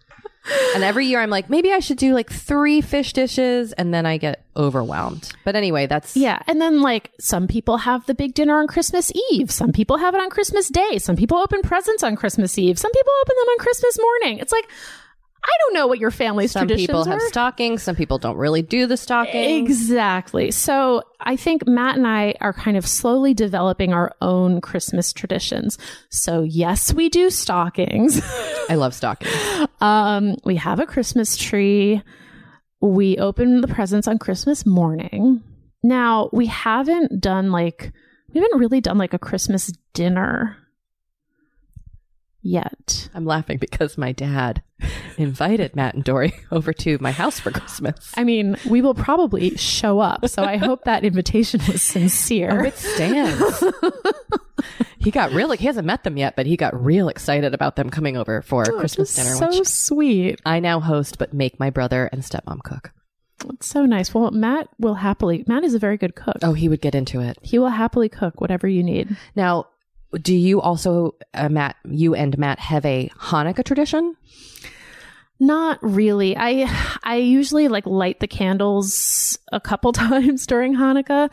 and 0.75 0.85
every 0.85 1.07
year 1.07 1.21
I'm 1.21 1.31
like, 1.31 1.51
maybe 1.51 1.73
I 1.73 1.79
should 1.79 1.99
do 1.99 2.15
like 2.15 2.31
three 2.31 2.81
fish 2.81 3.13
dishes, 3.13 3.73
and 3.73 3.93
then 3.93 4.07
I 4.07 4.17
get 4.17 4.45
overwhelmed. 4.57 5.33
But 5.45 5.57
anyway, 5.57 5.87
that's 5.87 6.17
Yeah. 6.17 6.41
And 6.47 6.61
then, 6.61 6.83
like, 6.83 7.11
some 7.21 7.47
people 7.47 7.79
have 7.79 8.07
the 8.07 8.15
big 8.15 8.35
dinner 8.35 8.59
on 8.59 8.67
Christmas 8.67 9.13
Eve. 9.31 9.51
Some 9.51 9.73
people 9.73 9.99
have 9.99 10.15
it 10.15 10.21
on 10.21 10.31
Christmas 10.31 10.69
Day. 10.69 10.99
Some 10.99 11.17
people 11.17 11.37
open 11.39 11.63
presents 11.63 12.03
on 12.03 12.17
Christmas 12.17 12.59
Eve. 12.59 12.79
Some 12.79 12.93
people 12.93 13.13
open 13.23 13.37
them 13.39 13.49
on 13.49 13.59
Christmas 13.59 13.99
morning. 14.01 14.39
It's 14.39 14.53
like, 14.53 14.69
I 15.49 15.57
don't 15.61 15.75
know 15.75 15.87
what 15.87 15.99
your 15.99 16.11
family's 16.11 16.53
traditions. 16.53 16.61
Some 16.61 16.69
traditions 16.69 16.87
people 16.87 17.05
have 17.05 17.23
stockings. 17.23 17.83
Some 17.83 17.97
people 17.97 18.19
don't 18.19 18.37
really 18.37 18.61
do 18.61 18.87
the 18.87 18.99
stockings. 18.99 19.71
Exactly. 19.71 20.51
So 20.51 21.03
I 21.21 21.37
think 21.37 21.67
Matt 21.67 21.97
and 21.97 22.07
I 22.07 22.35
are 22.43 22.53
kind 22.53 22.77
of 22.77 22.87
slowly 22.87 23.33
developing 23.33 23.95
our 23.95 24.15
own 24.21 24.61
Christmas 24.61 25.11
traditions. 25.13 25.79
So 26.11 26.43
yes, 26.43 26.93
we 26.93 27.09
do 27.09 27.31
stockings. 27.31 28.21
I 28.69 28.75
love 28.75 28.95
stockings. 28.95 29.35
um, 29.81 30.37
we 30.45 30.57
have 30.57 30.81
a 30.81 30.87
Christmas 30.87 31.35
tree. 31.35 32.03
We 32.83 33.17
open 33.17 33.63
the 33.63 33.69
presents 33.69 34.07
on 34.07 34.19
Christmas 34.19 34.67
morning. 34.67 35.43
Now 35.83 36.29
we 36.31 36.45
haven't 36.47 37.23
done 37.23 37.53
like, 37.53 37.91
we 38.35 38.41
haven't 38.41 38.59
really 38.59 38.83
done 38.83 38.99
like 38.99 39.15
a 39.15 39.19
Christmas 39.19 39.73
dinner 39.95 40.59
yet. 42.43 43.09
I'm 43.15 43.25
laughing 43.25 43.59
because 43.59 43.99
my 43.99 44.13
dad 44.13 44.63
invited 45.17 45.75
Matt 45.75 45.95
and 45.95 46.05
Dory 46.05 46.33
over 46.51 46.73
to 46.73 46.99
my 47.01 47.11
house 47.11 47.41
for 47.41 47.51
Christmas. 47.51 48.13
I 48.17 48.25
mean, 48.25 48.57
we 48.69 48.81
will 48.81 48.95
probably 48.95 49.57
show 49.57 50.01
up. 50.01 50.29
So 50.29 50.45
I 50.45 50.57
hope 50.57 50.85
that 50.85 51.05
invitation 51.05 51.61
was 51.67 51.83
sincere. 51.83 52.61
Oh, 52.61 52.65
it 52.65 52.77
stands. 52.77 53.65
he 54.99 55.11
got 55.11 55.33
real, 55.33 55.51
he 55.53 55.67
hasn't 55.67 55.87
met 55.87 56.05
them 56.05 56.17
yet, 56.17 56.37
but 56.37 56.47
he 56.47 56.57
got 56.57 56.81
real 56.83 57.09
excited 57.09 57.55
about 57.55 57.77
them 57.77 57.91
coming 57.91 58.17
over 58.17 58.43
for 58.43 58.65
oh, 58.71 58.79
Christmas 58.79 59.15
dinner, 59.15 59.35
so 59.35 59.63
sweet. 59.63 60.41
I 60.45 60.61
now 60.61 60.81
host, 60.81 61.19
but 61.19 61.35
make 61.35 61.59
my 61.59 61.71
brother 61.71 62.09
and 62.13 62.23
stepmom 62.23 62.63
cook. 62.63 62.93
It's 63.51 63.69
so 63.69 63.87
nice. 63.87 64.13
Well, 64.13 64.31
Matt 64.33 64.69
will 64.79 64.95
happily, 64.95 65.45
Matt 65.47 65.65
is 65.65 65.75
a 65.75 65.79
very 65.79 65.97
good 65.97 66.17
cook. 66.17 66.39
Oh, 66.43 66.55
he 66.55 66.69
would 66.69 66.81
get 66.81 66.95
into 66.95 67.21
it. 67.21 67.39
He 67.43 67.59
will 67.59 67.69
happily 67.69 68.09
cook 68.09 68.41
whatever 68.41 68.67
you 68.67 68.83
need. 68.83 69.17
Now, 69.37 69.67
do 70.23 70.35
you 70.35 70.61
also, 70.61 71.15
uh, 71.35 71.49
Matt, 71.49 71.77
you 71.85 72.15
and 72.15 72.37
Matt 72.39 72.59
have 72.59 72.85
a 72.85 73.11
Hanukkah 73.19 73.65
tradition? 73.65 74.17
Not 75.41 75.79
really. 75.83 76.37
I 76.37 76.69
I 77.05 77.17
usually 77.17 77.69
like 77.69 77.87
light 77.87 78.21
the 78.21 78.27
candles 78.27 79.39
a 79.53 79.61
couple 79.61 79.93
times 80.05 80.47
during 80.47 80.75
Hanukkah. 80.75 81.31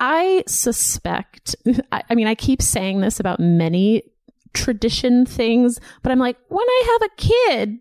I 0.00 0.44
suspect 0.46 1.56
I, 1.92 2.02
I 2.08 2.14
mean 2.14 2.26
I 2.26 2.34
keep 2.34 2.62
saying 2.62 3.00
this 3.00 3.20
about 3.20 3.40
many 3.40 4.02
tradition 4.54 5.26
things, 5.26 5.78
but 6.02 6.12
I'm 6.12 6.18
like 6.18 6.38
when 6.48 6.66
I 6.66 6.98
have 6.98 7.10
a 7.10 7.14
kid, 7.16 7.78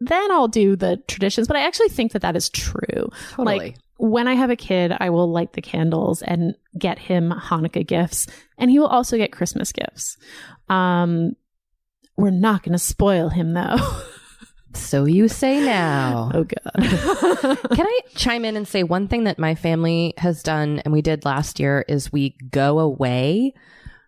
then 0.00 0.30
I'll 0.30 0.48
do 0.48 0.76
the 0.76 0.98
traditions, 1.08 1.46
but 1.46 1.56
I 1.56 1.62
actually 1.66 1.88
think 1.88 2.12
that 2.12 2.22
that 2.22 2.36
is 2.36 2.50
true. 2.50 3.10
Totally. 3.30 3.58
Like 3.58 3.76
when 3.96 4.26
I 4.28 4.34
have 4.34 4.50
a 4.50 4.56
kid, 4.56 4.94
I 4.98 5.10
will 5.10 5.30
light 5.30 5.52
the 5.52 5.60
candles 5.62 6.22
and 6.22 6.54
get 6.78 6.98
him 6.98 7.30
Hanukkah 7.30 7.86
gifts, 7.86 8.26
and 8.60 8.70
he 8.70 8.78
will 8.78 8.86
also 8.86 9.16
get 9.16 9.32
Christmas 9.32 9.72
gifts. 9.72 10.16
Um, 10.68 11.32
we're 12.16 12.30
not 12.30 12.62
going 12.62 12.72
to 12.72 12.78
spoil 12.78 13.30
him 13.30 13.54
though. 13.54 13.76
So 14.74 15.04
you 15.04 15.28
say 15.28 15.60
now. 15.60 16.30
oh 16.34 16.44
God. 16.44 17.58
Can 17.74 17.86
I 17.86 18.00
chime 18.14 18.44
in 18.44 18.56
and 18.56 18.66
say 18.68 18.82
one 18.82 19.08
thing 19.08 19.24
that 19.24 19.38
my 19.38 19.54
family 19.54 20.14
has 20.16 20.42
done 20.42 20.80
and 20.84 20.92
we 20.92 21.02
did 21.02 21.24
last 21.24 21.58
year 21.58 21.84
is 21.88 22.12
we 22.12 22.36
go 22.50 22.78
away 22.78 23.54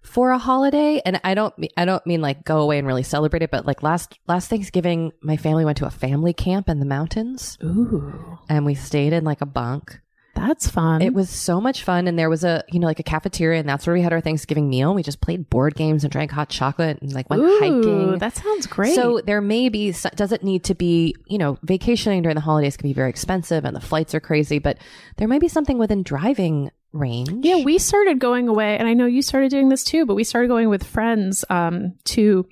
for 0.03 0.31
a 0.31 0.39
holiday 0.39 1.01
and 1.05 1.21
I 1.23 1.35
don't 1.35 1.55
I 1.77 1.85
don't 1.85 2.05
mean 2.07 2.21
like 2.21 2.45
go 2.45 2.61
away 2.61 2.79
and 2.79 2.87
really 2.87 3.05
celebrate 3.05 3.43
it 3.43 3.51
but 3.53 3.67
like 3.67 3.83
last 3.83 4.19
last 4.27 4.49
Thanksgiving 4.49 5.13
my 5.23 5.37
family 5.37 5.65
went 5.65 5.79
to 5.79 5.87
a 5.87 5.91
family 5.91 6.33
camp 6.33 6.69
in 6.69 6.81
the 6.81 6.87
mountains 6.87 7.57
Ooh, 7.63 8.39
and 8.49 8.67
we 8.67 8.75
stayed 8.75 9.13
in 9.13 9.25
like 9.25 9.41
a 9.41 9.47
bunk. 9.47 10.01
That's 10.35 10.69
fun. 10.69 11.03
It 11.03 11.13
was 11.13 11.29
so 11.29 11.61
much 11.61 11.85
fun 11.85 12.09
and 12.09 12.19
there 12.19 12.31
was 12.31 12.43
a 12.45 12.65
you 12.71 12.79
know 12.79 12.87
like 12.87 12.99
a 12.99 13.05
cafeteria 13.05 13.61
and 13.61 13.69
that's 13.69 13.87
where 13.87 13.95
we 13.95 14.03
had 14.03 14.13
our 14.13 14.21
Thanksgiving 14.21 14.69
meal. 14.69 14.95
We 14.95 15.03
just 15.03 15.21
played 15.21 15.51
board 15.51 15.75
games 15.75 16.05
and 16.05 16.11
drank 16.11 16.31
hot 16.31 16.49
chocolate 16.49 17.01
and 17.03 17.13
like 17.13 17.29
went 17.29 17.43
Ooh, 17.43 17.59
hiking. 17.61 18.19
That 18.19 18.37
sounds 18.37 18.67
great. 18.67 18.95
So 18.95 19.21
there 19.25 19.41
may 19.41 19.69
be, 19.69 19.95
doesn't 20.15 20.43
need 20.43 20.65
to 20.65 20.75
be, 20.75 21.15
you 21.27 21.39
know, 21.39 21.59
vacationing 21.63 22.23
during 22.23 22.35
the 22.35 22.41
holidays 22.41 22.77
can 22.77 22.89
be 22.89 22.95
very 22.95 23.11
expensive 23.11 23.65
and 23.65 23.77
the 23.77 23.81
flights 23.81 24.15
are 24.15 24.21
crazy, 24.21 24.59
but 24.59 24.79
there 25.17 25.29
might 25.29 25.41
be 25.41 25.49
something 25.49 25.79
within 25.79 26.03
driving 26.03 26.71
range. 26.93 27.45
Yeah, 27.45 27.63
we 27.63 27.79
started 27.79 28.19
going 28.19 28.49
away, 28.49 28.77
and 28.77 28.87
I 28.87 28.95
know 28.95 29.07
you 29.07 29.23
started 29.23 29.51
doing 29.51 29.69
this 29.69 29.85
too. 29.85 30.07
But 30.07 30.15
we 30.15 30.25
started 30.25 30.49
going 30.49 30.69
with 30.69 30.85
friends 30.85 31.45
um, 31.51 31.95
to 32.05 32.47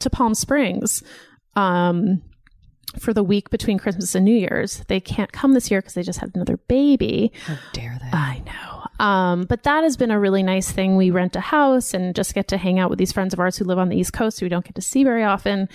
to 0.00 0.10
Palm 0.10 0.34
Springs 0.34 1.02
um, 1.56 2.22
for 2.98 3.12
the 3.14 3.22
week 3.22 3.50
between 3.50 3.78
Christmas 3.78 4.14
and 4.14 4.24
New 4.24 4.34
Year's. 4.34 4.82
They 4.88 5.00
can't 5.00 5.30
come 5.32 5.54
this 5.54 5.70
year 5.70 5.80
because 5.80 5.94
they 5.94 6.02
just 6.02 6.18
had 6.18 6.32
another 6.34 6.56
baby. 6.56 7.32
How 7.46 7.56
dare 7.72 7.98
they? 8.00 8.10
I 8.16 8.42
know. 8.44 9.04
Um, 9.04 9.44
but 9.44 9.62
that 9.62 9.82
has 9.84 9.96
been 9.96 10.10
a 10.10 10.18
really 10.20 10.42
nice 10.42 10.70
thing. 10.70 10.96
We 10.96 11.10
rent 11.10 11.36
a 11.36 11.40
house 11.40 11.94
and 11.94 12.14
just 12.14 12.34
get 12.34 12.48
to 12.48 12.56
hang 12.58 12.78
out 12.78 12.90
with 12.90 12.98
these 12.98 13.12
friends 13.12 13.32
of 13.32 13.40
ours 13.40 13.56
who 13.56 13.64
live 13.64 13.78
on 13.78 13.88
the 13.88 13.96
East 13.96 14.12
Coast 14.12 14.40
who 14.40 14.46
we 14.46 14.50
don't 14.50 14.64
get 14.64 14.74
to 14.74 14.82
see 14.82 15.04
very 15.04 15.24
often. 15.24 15.68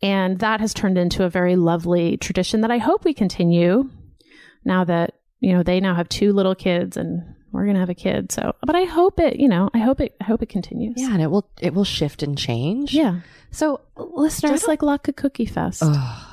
And 0.00 0.38
that 0.38 0.60
has 0.60 0.72
turned 0.72 0.96
into 0.98 1.24
a 1.24 1.28
very 1.28 1.56
lovely 1.56 2.16
tradition 2.16 2.60
that 2.62 2.70
I 2.70 2.78
hope 2.78 3.04
we 3.04 3.12
continue 3.12 3.90
now 4.64 4.84
that, 4.84 5.14
you 5.40 5.52
know, 5.52 5.62
they 5.62 5.80
now 5.80 5.94
have 5.94 6.08
two 6.08 6.32
little 6.32 6.54
kids 6.54 6.96
and 6.96 7.34
we're 7.52 7.64
going 7.64 7.74
to 7.74 7.80
have 7.80 7.90
a 7.90 7.94
kid. 7.94 8.32
So, 8.32 8.54
but 8.64 8.74
I 8.74 8.84
hope 8.84 9.20
it, 9.20 9.38
you 9.38 9.48
know, 9.48 9.68
I 9.74 9.78
hope 9.78 10.00
it, 10.00 10.14
I 10.20 10.24
hope 10.24 10.42
it 10.42 10.48
continues. 10.48 10.94
yeah, 10.96 11.12
and 11.12 11.20
it 11.20 11.30
will, 11.30 11.50
it 11.60 11.74
will 11.74 11.84
shift 11.84 12.22
and 12.22 12.38
change. 12.38 12.94
Yeah. 12.94 13.20
So 13.50 13.80
listener, 13.96 14.48
Just 14.50 14.68
like 14.68 14.80
Latke 14.80 15.14
Cookie 15.14 15.44
Fest. 15.44 15.82
Ugh. 15.84 16.28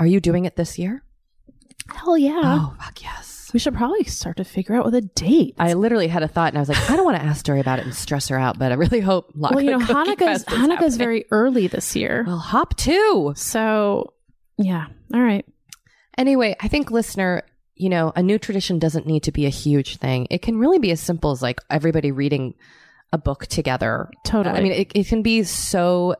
Are 0.00 0.06
you 0.06 0.18
doing 0.18 0.46
it 0.46 0.56
this 0.56 0.78
year? 0.78 1.04
Hell 1.94 2.16
yeah. 2.16 2.40
Oh, 2.42 2.74
fuck 2.80 3.02
yes. 3.02 3.50
We 3.52 3.60
should 3.60 3.74
probably 3.74 4.04
start 4.04 4.38
to 4.38 4.44
figure 4.44 4.74
out 4.74 4.86
with 4.86 4.94
a 4.94 5.02
date. 5.02 5.56
I 5.58 5.74
literally 5.74 6.08
had 6.08 6.22
a 6.22 6.28
thought 6.28 6.48
and 6.48 6.56
I 6.56 6.60
was 6.60 6.70
like, 6.70 6.90
I 6.90 6.96
don't 6.96 7.04
want 7.04 7.18
to 7.18 7.22
ask 7.22 7.44
Doree 7.44 7.60
about 7.60 7.80
it 7.80 7.84
and 7.84 7.94
stress 7.94 8.28
her 8.28 8.38
out, 8.38 8.58
but 8.58 8.72
I 8.72 8.76
really 8.76 9.00
hope 9.00 9.34
Latke 9.34 9.56
well, 9.56 9.60
you 9.60 9.70
know, 9.78 9.78
Hanukkah's, 9.78 10.44
Hanukkah's 10.46 10.96
very 10.96 11.26
early 11.30 11.66
this 11.66 11.94
year. 11.94 12.24
Well, 12.26 12.38
hop 12.38 12.76
too. 12.76 13.34
So, 13.36 14.14
yeah. 14.56 14.86
All 15.12 15.20
right. 15.20 15.44
Anyway, 16.16 16.56
I 16.60 16.68
think 16.68 16.90
listener, 16.90 17.42
you 17.74 17.90
know, 17.90 18.10
a 18.16 18.22
new 18.22 18.38
tradition 18.38 18.78
doesn't 18.78 19.06
need 19.06 19.24
to 19.24 19.32
be 19.32 19.44
a 19.44 19.50
huge 19.50 19.98
thing. 19.98 20.28
It 20.30 20.40
can 20.40 20.58
really 20.58 20.78
be 20.78 20.92
as 20.92 21.00
simple 21.00 21.30
as 21.30 21.42
like 21.42 21.60
everybody 21.68 22.10
reading 22.10 22.54
a 23.12 23.18
book 23.18 23.46
together. 23.48 24.10
Totally. 24.24 24.58
I 24.58 24.62
mean, 24.62 24.72
it, 24.72 24.92
it 24.94 25.08
can 25.08 25.20
be 25.22 25.42
so 25.42 26.14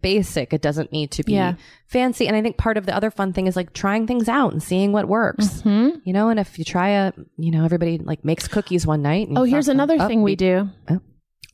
basic. 0.00 0.52
It 0.52 0.62
doesn't 0.62 0.92
need 0.92 1.10
to 1.12 1.22
be 1.24 1.32
Yeah. 1.32 1.54
fancy. 1.86 2.26
And 2.28 2.36
I 2.36 2.42
think 2.42 2.56
part 2.56 2.76
of 2.76 2.86
the 2.86 2.94
other 2.94 3.10
fun 3.10 3.32
thing 3.32 3.46
is 3.46 3.56
like 3.56 3.72
trying 3.72 4.06
things 4.06 4.28
out 4.28 4.52
and 4.52 4.62
seeing 4.62 4.92
what 4.92 5.08
works. 5.08 5.60
Hmm? 5.62 5.88
You 6.04 6.12
know, 6.12 6.28
and 6.28 6.38
if 6.38 6.58
you 6.58 6.64
try 6.64 6.90
a, 6.90 7.12
you 7.36 7.50
know, 7.50 7.64
everybody 7.64 7.98
like 7.98 8.24
makes 8.24 8.46
cookies 8.48 8.86
one 8.86 9.02
night. 9.02 9.28
And 9.28 9.36
Oh, 9.38 9.42
here's 9.42 9.68
another 9.68 9.96
oh, 9.98 10.06
thing 10.06 10.22
we 10.22 10.36
do. 10.36 10.68
Oh. 10.88 11.00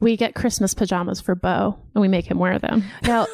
We 0.01 0.16
get 0.18 0.35
Christmas 0.35 0.75
pajamas 0.75 1.22
for 1.22 1.35
Bo, 1.35 1.79
and 1.94 2.03
we 2.03 2.09
make 2.09 2.31
him 2.31 2.38
wear 2.38 2.59
them. 2.59 2.85
Now, 3.05 3.27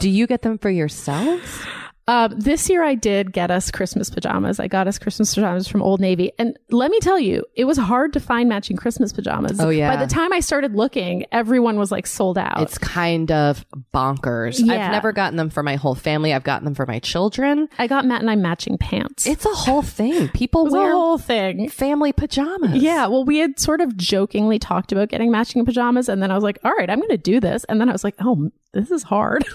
do 0.00 0.10
you 0.10 0.26
get 0.26 0.42
them 0.42 0.58
for 0.58 0.68
yourselves? 0.70 1.62
Um, 2.10 2.34
this 2.36 2.68
year, 2.68 2.82
I 2.82 2.96
did 2.96 3.32
get 3.32 3.52
us 3.52 3.70
Christmas 3.70 4.10
pajamas. 4.10 4.58
I 4.58 4.66
got 4.66 4.88
us 4.88 4.98
Christmas 4.98 5.32
pajamas 5.32 5.68
from 5.68 5.80
Old 5.80 6.00
Navy, 6.00 6.32
and 6.40 6.58
let 6.70 6.90
me 6.90 6.98
tell 6.98 7.20
you, 7.20 7.44
it 7.54 7.66
was 7.66 7.78
hard 7.78 8.12
to 8.14 8.20
find 8.20 8.48
matching 8.48 8.76
Christmas 8.76 9.12
pajamas. 9.12 9.60
Oh, 9.60 9.68
yeah. 9.68 9.94
By 9.94 10.04
the 10.04 10.12
time 10.12 10.32
I 10.32 10.40
started 10.40 10.74
looking, 10.74 11.24
everyone 11.30 11.78
was 11.78 11.92
like 11.92 12.08
sold 12.08 12.36
out. 12.36 12.62
It's 12.62 12.78
kind 12.78 13.30
of 13.30 13.64
bonkers. 13.94 14.58
Yeah. 14.60 14.72
I've 14.86 14.90
never 14.90 15.12
gotten 15.12 15.36
them 15.36 15.50
for 15.50 15.62
my 15.62 15.76
whole 15.76 15.94
family. 15.94 16.34
I've 16.34 16.42
gotten 16.42 16.64
them 16.64 16.74
for 16.74 16.84
my 16.84 16.98
children. 16.98 17.68
I 17.78 17.86
got 17.86 18.04
Matt 18.04 18.22
and 18.22 18.30
I 18.30 18.34
matching 18.34 18.76
pants. 18.76 19.24
It's 19.24 19.46
a 19.46 19.54
whole 19.54 19.82
thing. 19.82 20.30
People 20.30 20.62
It 20.62 20.64
was 20.64 20.74
a 20.74 20.78
wear 20.78 20.90
whole 20.90 21.18
thing. 21.18 21.68
family 21.68 22.12
pajamas. 22.12 22.82
Yeah, 22.82 23.06
well, 23.06 23.24
we 23.24 23.38
had 23.38 23.60
sort 23.60 23.80
of 23.80 23.96
jokingly 23.96 24.58
talked 24.58 24.90
about 24.90 25.10
getting 25.10 25.30
matching 25.30 25.64
pajamas, 25.64 26.08
and 26.08 26.20
then 26.20 26.32
I 26.32 26.34
was 26.34 26.42
like, 26.42 26.58
"All 26.64 26.72
right, 26.72 26.90
I'm 26.90 26.98
going 26.98 27.10
to 27.10 27.16
do 27.18 27.38
this," 27.38 27.62
and 27.68 27.80
then 27.80 27.88
I 27.88 27.92
was 27.92 28.02
like, 28.02 28.16
"Oh, 28.18 28.50
this 28.72 28.90
is 28.90 29.04
hard." 29.04 29.44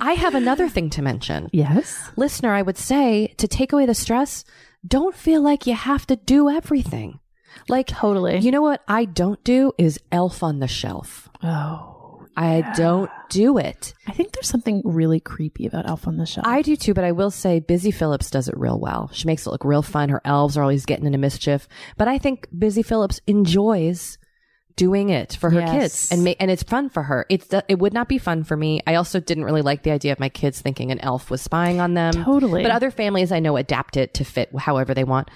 I 0.00 0.12
have 0.14 0.34
another 0.34 0.68
thing 0.68 0.90
to 0.94 1.02
mention. 1.02 1.48
yes. 1.52 2.10
Listener, 2.16 2.52
I 2.52 2.62
would 2.62 2.78
say 2.78 3.34
to 3.38 3.46
take 3.48 3.72
away 3.72 3.86
the 3.86 3.94
stress, 3.94 4.44
don't 4.86 5.14
feel 5.14 5.40
like 5.42 5.66
you 5.66 5.74
have 5.74 6.06
to 6.06 6.16
do 6.16 6.48
everything. 6.50 7.20
Like, 7.68 7.86
Totally. 7.86 8.38
you 8.38 8.50
know 8.50 8.62
what 8.62 8.82
I 8.88 9.04
don't 9.04 9.42
do 9.44 9.72
is 9.78 10.00
elf 10.10 10.42
on 10.42 10.58
the 10.58 10.66
shelf. 10.68 11.28
oh, 11.42 12.26
I 12.36 12.72
don't 12.76 13.10
do 13.30 13.58
it. 13.58 13.94
I 14.08 14.12
think 14.12 14.32
there's 14.32 14.48
something 14.48 14.82
really 14.84 15.20
creepy 15.20 15.66
about 15.66 15.88
Elf 15.88 16.08
on 16.08 16.16
the 16.16 16.26
Shelf. 16.26 16.44
I 16.48 16.62
do 16.62 16.74
too, 16.74 16.92
but 16.92 17.04
I 17.04 17.12
will 17.12 17.30
say 17.30 17.60
Busy 17.60 17.92
Philipps 17.92 18.28
does 18.28 18.48
it 18.48 18.58
real 18.58 18.80
well. 18.80 19.08
She 19.12 19.28
makes 19.28 19.46
it 19.46 19.50
look 19.50 19.64
real 19.64 19.82
fun. 19.82 20.08
Her 20.08 20.20
elves 20.24 20.56
are 20.56 20.62
always 20.62 20.84
getting 20.84 21.06
into 21.06 21.16
mischief. 21.18 21.68
But 21.96 22.08
I 22.08 22.18
think 22.18 22.48
Busy 22.58 22.82
Philipps 22.82 23.20
enjoys 23.28 24.18
doing 24.76 25.10
it 25.10 25.36
for 25.40 25.50
her 25.50 25.60
Yes. 25.60 25.72
kids 25.72 26.12
and 26.12 26.24
ma- 26.24 26.34
and 26.40 26.50
it's 26.50 26.62
fun 26.62 26.88
for 26.88 27.02
her. 27.04 27.26
It's 27.28 27.48
it 27.68 27.78
would 27.78 27.92
not 27.92 28.08
be 28.08 28.18
fun 28.18 28.42
for 28.44 28.56
me. 28.56 28.80
I 28.86 28.96
also 28.96 29.20
didn't 29.20 29.44
really 29.44 29.62
like 29.62 29.82
the 29.82 29.90
idea 29.92 30.12
of 30.12 30.18
my 30.20 30.28
kids 30.28 30.60
thinking 30.60 30.90
an 30.90 30.98
elf 31.00 31.30
was 31.30 31.40
spying 31.42 31.80
on 31.80 31.94
them. 31.94 32.12
Totally. 32.12 32.62
But 32.62 32.72
other 32.72 32.90
families 32.90 33.30
I 33.32 33.38
know 33.40 33.56
adapt 33.56 33.96
it 33.96 34.14
to 34.14 34.24
fit 34.24 34.50
however 34.58 34.94
they 34.94 35.04
want. 35.04 35.30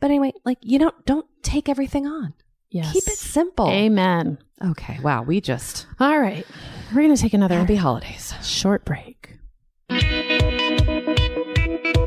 But 0.00 0.10
anyway, 0.10 0.32
like 0.44 0.58
you 0.62 0.78
don't 0.78 0.94
don't 1.06 1.26
take 1.42 1.68
everything 1.68 2.06
on. 2.06 2.34
yes. 2.70 2.92
Keep 2.92 3.04
it 3.08 3.16
simple. 3.18 3.68
Amen. 3.68 4.38
Okay. 4.64 4.98
Wow, 5.02 5.22
we 5.22 5.40
just 5.40 5.86
All 6.00 6.18
right. 6.20 6.44
We're 6.90 7.02
going 7.02 7.14
to 7.14 7.20
take 7.22 7.32
another 7.34 7.54
happy 7.56 7.76
holidays. 7.76 8.34
short 8.42 8.84
break. 8.84 9.36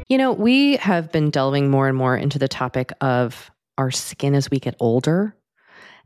You 0.10 0.18
know, 0.18 0.34
we 0.34 0.76
have 0.78 1.12
been 1.12 1.30
delving 1.30 1.70
more 1.72 1.88
and 1.88 1.96
more 1.98 2.18
into 2.18 2.38
the 2.38 2.50
topic 2.50 2.92
of 3.00 3.50
our 3.78 3.92
skin 3.92 4.36
as 4.36 4.52
we 4.52 4.60
get 4.60 4.76
older 4.82 5.34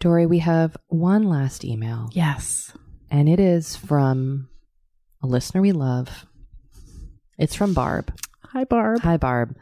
Doree, 0.00 0.26
we 0.26 0.38
have 0.38 0.76
one 0.88 1.24
last 1.24 1.64
email, 1.64 2.08
Yes. 2.12 2.72
and 3.10 3.28
it 3.28 3.38
is 3.38 3.76
from 3.76 4.48
a 5.22 5.26
listener 5.26 5.60
we 5.60 5.72
love. 5.72 6.26
It's 7.38 7.54
from 7.54 7.74
Barb. 7.74 8.12
Hi, 8.44 8.64
Barb. 8.64 9.00
Hi, 9.00 9.18
Barb. 9.18 9.56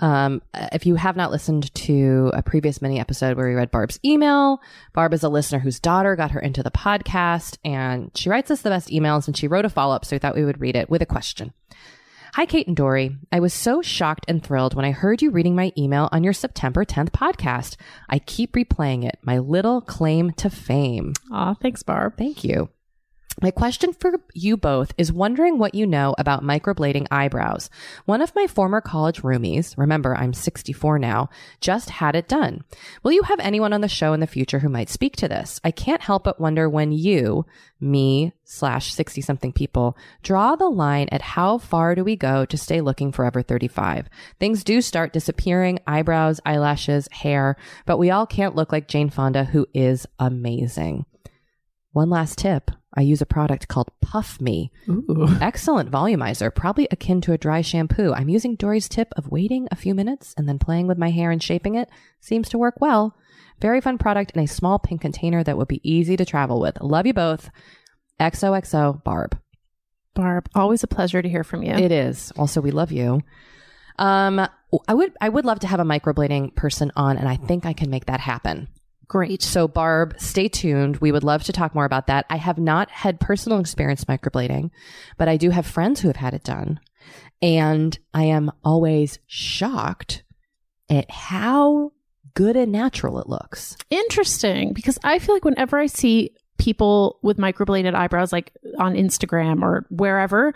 Um, 0.00 0.42
if 0.72 0.86
you 0.86 0.94
have 0.96 1.16
not 1.16 1.30
listened 1.32 1.72
to 1.74 2.30
a 2.34 2.42
previous 2.42 2.80
mini 2.82 2.98
episode 3.00 3.36
where 3.36 3.48
we 3.48 3.54
read 3.54 3.70
Barb's 3.72 3.98
email, 4.04 4.60
Barb 4.92 5.12
is 5.12 5.22
a 5.24 5.28
listener 5.28 5.58
whose 5.60 5.80
daughter 5.80 6.14
got 6.16 6.30
her 6.32 6.40
into 6.40 6.62
the 6.62 6.70
podcast, 6.70 7.58
and 7.64 8.10
she 8.14 8.28
writes 8.30 8.50
us 8.52 8.62
the 8.62 8.70
best 8.70 8.88
emails, 8.90 9.26
and 9.26 9.36
she 9.36 9.48
wrote 9.48 9.64
a 9.64 9.68
follow 9.70 9.94
up, 9.94 10.04
so 10.04 10.14
we 10.14 10.18
thought 10.20 10.34
we 10.36 10.44
would 10.44 10.60
read 10.60 10.76
it 10.76 10.88
with 10.90 11.02
a 11.02 11.06
question. 11.06 11.52
Hi, 12.34 12.46
Kate 12.46 12.66
and 12.66 12.76
Doree. 12.76 13.16
I 13.30 13.38
was 13.38 13.54
so 13.54 13.80
shocked 13.80 14.24
and 14.26 14.42
thrilled 14.42 14.74
when 14.74 14.84
I 14.84 14.90
heard 14.90 15.22
you 15.22 15.30
reading 15.30 15.54
my 15.54 15.70
email 15.78 16.08
on 16.10 16.24
your 16.24 16.32
September 16.32 16.84
10th 16.84 17.10
podcast. 17.10 17.76
I 18.08 18.18
keep 18.18 18.54
replaying 18.54 19.06
it, 19.06 19.20
my 19.22 19.38
little 19.38 19.80
claim 19.80 20.32
to 20.32 20.50
fame. 20.50 21.12
Aw, 21.30 21.54
thanks, 21.54 21.84
Barb. 21.84 22.14
Thank 22.18 22.42
you. 22.42 22.70
My 23.42 23.50
question 23.50 23.92
for 23.92 24.12
you 24.32 24.56
both 24.56 24.92
is 24.96 25.12
wondering 25.12 25.58
what 25.58 25.74
you 25.74 25.86
know 25.86 26.14
about 26.18 26.44
microblading 26.44 27.08
eyebrows. 27.10 27.68
One 28.04 28.22
of 28.22 28.34
my 28.36 28.46
former 28.46 28.80
college 28.80 29.22
roomies, 29.22 29.76
remember 29.76 30.14
I'm 30.14 30.32
64 30.32 31.00
now, 31.00 31.30
just 31.60 31.90
had 31.90 32.14
it 32.14 32.28
done. 32.28 32.62
Will 33.02 33.12
you 33.12 33.22
have 33.22 33.40
anyone 33.40 33.72
on 33.72 33.80
the 33.80 33.88
show 33.88 34.12
in 34.12 34.20
the 34.20 34.26
future 34.28 34.60
who 34.60 34.68
might 34.68 34.88
speak 34.88 35.16
to 35.16 35.28
this? 35.28 35.60
I 35.64 35.72
can't 35.72 36.02
help 36.02 36.24
but 36.24 36.40
wonder 36.40 36.68
when 36.68 36.92
you, 36.92 37.44
me 37.80 38.32
slash 38.44 38.92
60 38.94 39.20
something 39.20 39.52
people, 39.52 39.96
draw 40.22 40.54
the 40.54 40.68
line 40.68 41.08
at 41.10 41.22
how 41.22 41.58
far 41.58 41.96
do 41.96 42.04
we 42.04 42.14
go 42.14 42.44
to 42.44 42.56
stay 42.56 42.80
looking 42.80 43.10
forever 43.10 43.42
35. 43.42 44.08
Things 44.38 44.62
do 44.62 44.80
start 44.80 45.12
disappearing, 45.12 45.80
eyebrows, 45.86 46.40
eyelashes, 46.46 47.08
hair, 47.10 47.56
but 47.84 47.98
we 47.98 48.10
all 48.10 48.26
can't 48.26 48.54
look 48.54 48.70
like 48.70 48.86
Jane 48.86 49.10
Fonda, 49.10 49.44
who 49.44 49.66
is 49.74 50.06
amazing. 50.20 51.04
One 51.92 52.10
last 52.10 52.38
tip. 52.38 52.70
I 52.96 53.02
use 53.02 53.20
a 53.20 53.26
product 53.26 53.68
called 53.68 53.90
Puff 54.00 54.40
Me. 54.40 54.70
Ooh. 54.88 55.28
Excellent 55.40 55.90
volumizer, 55.90 56.54
probably 56.54 56.88
akin 56.90 57.20
to 57.22 57.32
a 57.32 57.38
dry 57.38 57.60
shampoo. 57.60 58.12
I'm 58.12 58.28
using 58.28 58.56
Doree's 58.56 58.88
tip 58.88 59.12
of 59.16 59.30
waiting 59.30 59.68
a 59.70 59.76
few 59.76 59.94
minutes 59.94 60.34
and 60.36 60.48
then 60.48 60.58
playing 60.58 60.86
with 60.86 60.98
my 60.98 61.10
hair 61.10 61.30
and 61.30 61.42
shaping 61.42 61.74
it. 61.74 61.88
Seems 62.20 62.48
to 62.50 62.58
work 62.58 62.74
well. 62.80 63.16
Very 63.60 63.80
fun 63.80 63.98
product 63.98 64.32
in 64.32 64.42
a 64.42 64.46
small 64.46 64.78
pink 64.78 65.00
container 65.00 65.42
that 65.44 65.56
would 65.56 65.68
be 65.68 65.80
easy 65.82 66.16
to 66.16 66.24
travel 66.24 66.60
with. 66.60 66.80
Love 66.80 67.06
you 67.06 67.14
both. 67.14 67.50
XOXO 68.20 69.02
Barb. 69.02 69.38
Barb, 70.14 70.48
always 70.54 70.84
a 70.84 70.88
pleasure 70.88 71.20
to 71.20 71.28
hear 71.28 71.44
from 71.44 71.62
you. 71.62 71.72
It 71.72 71.90
is. 71.90 72.32
Also, 72.36 72.60
we 72.60 72.70
love 72.70 72.92
you. 72.92 73.22
Um, 73.98 74.46
I 74.88 74.94
would 74.94 75.12
I 75.20 75.28
would 75.28 75.44
love 75.44 75.60
to 75.60 75.66
have 75.66 75.80
a 75.80 75.84
microblading 75.84 76.54
person 76.54 76.90
on, 76.96 77.16
and 77.16 77.28
I 77.28 77.36
think 77.36 77.66
I 77.66 77.72
can 77.72 77.90
make 77.90 78.06
that 78.06 78.20
happen. 78.20 78.68
Great. 79.08 79.42
So, 79.42 79.68
Barb, 79.68 80.14
stay 80.18 80.48
tuned. 80.48 80.98
We 80.98 81.12
would 81.12 81.24
love 81.24 81.44
to 81.44 81.52
talk 81.52 81.74
more 81.74 81.84
about 81.84 82.06
that. 82.06 82.26
I 82.30 82.36
have 82.36 82.58
not 82.58 82.90
had 82.90 83.20
personal 83.20 83.60
experience 83.60 84.04
microblading, 84.04 84.70
but 85.18 85.28
I 85.28 85.36
do 85.36 85.50
have 85.50 85.66
friends 85.66 86.00
who 86.00 86.08
have 86.08 86.16
had 86.16 86.34
it 86.34 86.44
done. 86.44 86.80
And 87.42 87.98
I 88.14 88.24
am 88.24 88.50
always 88.64 89.18
shocked 89.26 90.24
at 90.88 91.10
how 91.10 91.92
good 92.34 92.56
and 92.56 92.72
natural 92.72 93.20
it 93.20 93.28
looks. 93.28 93.76
Interesting, 93.90 94.72
because 94.72 94.98
I 95.04 95.18
feel 95.18 95.34
like 95.34 95.44
whenever 95.44 95.78
I 95.78 95.86
see 95.86 96.30
people 96.58 97.18
with 97.22 97.36
microbladed 97.36 97.94
eyebrows, 97.94 98.32
like 98.32 98.52
on 98.78 98.94
Instagram 98.94 99.62
or 99.62 99.86
wherever, 99.90 100.54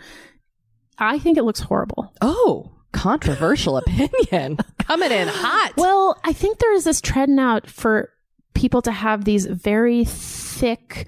I 0.99 1.18
think 1.18 1.38
it 1.38 1.44
looks 1.44 1.61
horrible. 1.61 2.12
Oh, 2.20 2.72
controversial 2.92 3.76
opinion 3.78 4.59
coming 4.78 5.11
in 5.12 5.28
hot. 5.28 5.72
Well, 5.76 6.18
I 6.24 6.32
think 6.32 6.59
there 6.59 6.74
is 6.74 6.84
this 6.84 7.01
trend 7.01 7.36
now 7.36 7.61
for 7.66 8.11
people 8.59 8.83
to 8.83 8.93
have 8.93 9.25
these 9.25 9.47
very 9.47 10.05
thick, 10.05 11.07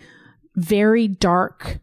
very 0.57 1.09
dark, 1.09 1.79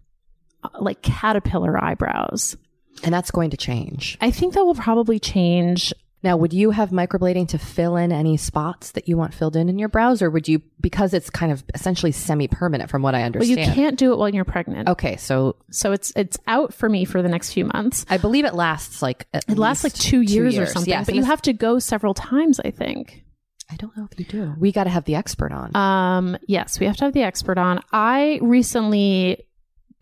uh, 0.64 0.70
like 0.80 1.02
caterpillar 1.02 1.82
eyebrows. 1.84 2.56
and 3.04 3.14
that's 3.14 3.30
going 3.32 3.52
to 3.52 3.58
change. 3.58 4.18
I 4.22 4.32
think 4.32 4.54
that 4.56 4.64
will 4.66 4.74
probably 4.74 5.20
change. 5.20 5.94
Now, 6.24 6.36
would 6.36 6.52
you 6.52 6.72
have 6.72 6.90
microblading 6.90 7.50
to 7.50 7.60
fill 7.60 7.96
in 7.96 8.12
any 8.12 8.38
spots 8.38 8.92
that 8.94 9.08
you 9.08 9.16
want 9.18 9.36
filled 9.36 9.56
in 9.56 9.70
in 9.70 9.78
your 9.78 9.88
brows, 9.88 10.24
or 10.24 10.32
would 10.32 10.48
you, 10.48 10.64
because 10.82 11.14
it's 11.14 11.30
kind 11.30 11.52
of 11.52 11.64
essentially 11.76 12.12
semi 12.12 12.48
permanent 12.48 12.90
from 12.90 13.04
what 13.04 13.14
I 13.14 13.22
understand? 13.22 13.58
Well, 13.60 13.68
you 13.68 13.74
can't 13.74 14.00
do 14.00 14.14
it 14.14 14.18
while 14.18 14.30
you're 14.30 14.44
pregnant. 14.46 14.90
Okay, 14.90 15.16
so 15.18 15.58
So 15.70 15.92
it's 15.92 16.12
it's 16.16 16.38
out 16.48 16.74
for 16.74 16.90
me 16.90 17.06
for 17.06 17.22
the 17.22 17.30
next 17.30 17.54
few 17.54 17.66
months. 17.66 18.04
I 18.10 18.18
believe 18.18 18.46
it 18.46 18.56
lasts 18.56 19.04
like 19.04 19.28
It 19.32 19.58
lasts 19.60 19.84
like 19.84 19.94
least 19.94 20.08
two 20.10 20.22
years, 20.22 20.58
or 20.58 20.66
something. 20.66 20.90
Yes, 20.90 21.06
but 21.06 21.14
you 21.14 21.24
have 21.24 21.42
to 21.44 21.54
go 21.54 21.78
several 21.78 22.16
times, 22.16 22.60
I 22.60 22.72
think. 22.72 23.24
I 23.70 23.76
don't 23.76 23.96
know 23.98 24.08
if 24.10 24.18
you 24.18 24.26
do. 24.26 24.56
We 24.58 24.72
got 24.72 24.86
to 24.86 24.90
have 24.90 25.06
the 25.06 25.16
expert 25.16 25.52
on. 25.52 25.76
Um, 25.76 26.38
yes, 26.48 26.80
we 26.80 26.86
have 26.86 26.96
to 26.98 27.06
have 27.06 27.14
the 27.14 27.24
expert 27.24 27.58
on. 27.58 27.82
I 27.92 28.40
recently, 28.42 29.46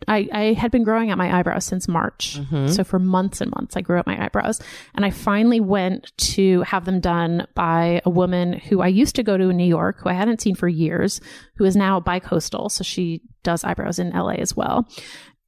I, 0.06 0.28
I 0.32 0.42
had 0.52 0.70
been 0.70 0.84
growing 0.84 1.10
out 1.10 1.18
my 1.18 1.36
eyebrows 1.36 1.64
since 1.64 1.88
March. 1.88 2.38
Mhm. 2.38 2.70
So 2.70 2.84
for 2.84 3.00
months 3.00 3.40
and 3.40 3.50
months, 3.56 3.76
I 3.76 3.80
grew 3.80 3.98
out 3.98 4.06
my 4.06 4.24
eyebrows. 4.24 4.60
And 4.94 5.04
I 5.04 5.10
finally 5.10 5.58
went 5.58 6.16
to 6.18 6.62
have 6.62 6.84
them 6.84 7.00
done 7.00 7.46
by 7.54 8.02
a 8.04 8.10
woman 8.10 8.52
who 8.52 8.82
I 8.82 8.88
used 8.88 9.16
to 9.16 9.24
go 9.24 9.36
to 9.36 9.48
in 9.48 9.56
New 9.56 9.64
York, 9.66 9.98
who 10.00 10.10
I 10.10 10.14
hadn't 10.14 10.40
seen 10.40 10.54
for 10.54 10.68
years, 10.68 11.20
who 11.56 11.64
is 11.64 11.74
now 11.74 11.98
bi-coastal. 11.98 12.68
So 12.68 12.84
she 12.84 13.22
does 13.42 13.64
eyebrows 13.64 13.98
in 13.98 14.10
LA 14.10 14.34
as 14.34 14.54
well. 14.56 14.86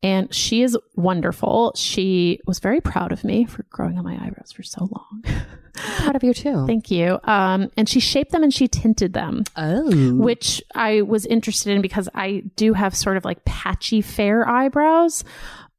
And 0.02 0.32
she 0.32 0.62
is 0.62 0.78
wonderful. 0.94 1.72
She 1.74 2.40
was 2.46 2.60
very 2.60 2.80
proud 2.80 3.10
of 3.10 3.24
me 3.24 3.44
for 3.46 3.64
growing 3.64 3.98
out 3.98 4.04
my 4.04 4.14
eyebrows 4.14 4.52
for 4.52 4.62
so 4.62 4.88
long. 4.90 5.24
proud 5.72 6.16
of 6.16 6.22
you 6.22 6.32
too. 6.32 6.66
Thank 6.66 6.90
you. 6.90 7.18
Um, 7.24 7.70
and 7.76 7.88
she 7.88 8.00
shaped 8.00 8.30
them 8.32 8.42
and 8.42 8.54
she 8.54 8.68
tinted 8.68 9.12
them 9.12 9.44
oh, 9.56 10.14
which 10.14 10.62
I 10.74 11.02
was 11.02 11.26
interested 11.26 11.72
in 11.72 11.82
because 11.82 12.08
I 12.14 12.44
do 12.56 12.74
have 12.74 12.96
sort 12.96 13.16
of 13.16 13.24
like 13.24 13.44
patchy 13.44 14.00
fair 14.00 14.48
eyebrows. 14.48 15.24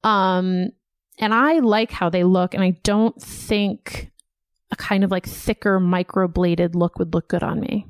Um, 0.04 0.70
and 1.20 1.34
I 1.34 1.60
like 1.60 1.92
how 1.92 2.10
they 2.10 2.24
look, 2.24 2.54
and 2.54 2.64
I 2.64 2.72
don't 2.84 3.22
think 3.22 4.12
a 4.72 4.76
kind 4.76 5.04
of 5.04 5.12
like 5.12 5.26
thicker 5.26 5.80
microbladed 5.80 6.76
look 6.76 6.98
would 6.98 7.14
look 7.14 7.28
good 7.28 7.44
on 7.44 7.60
me. 7.60 7.86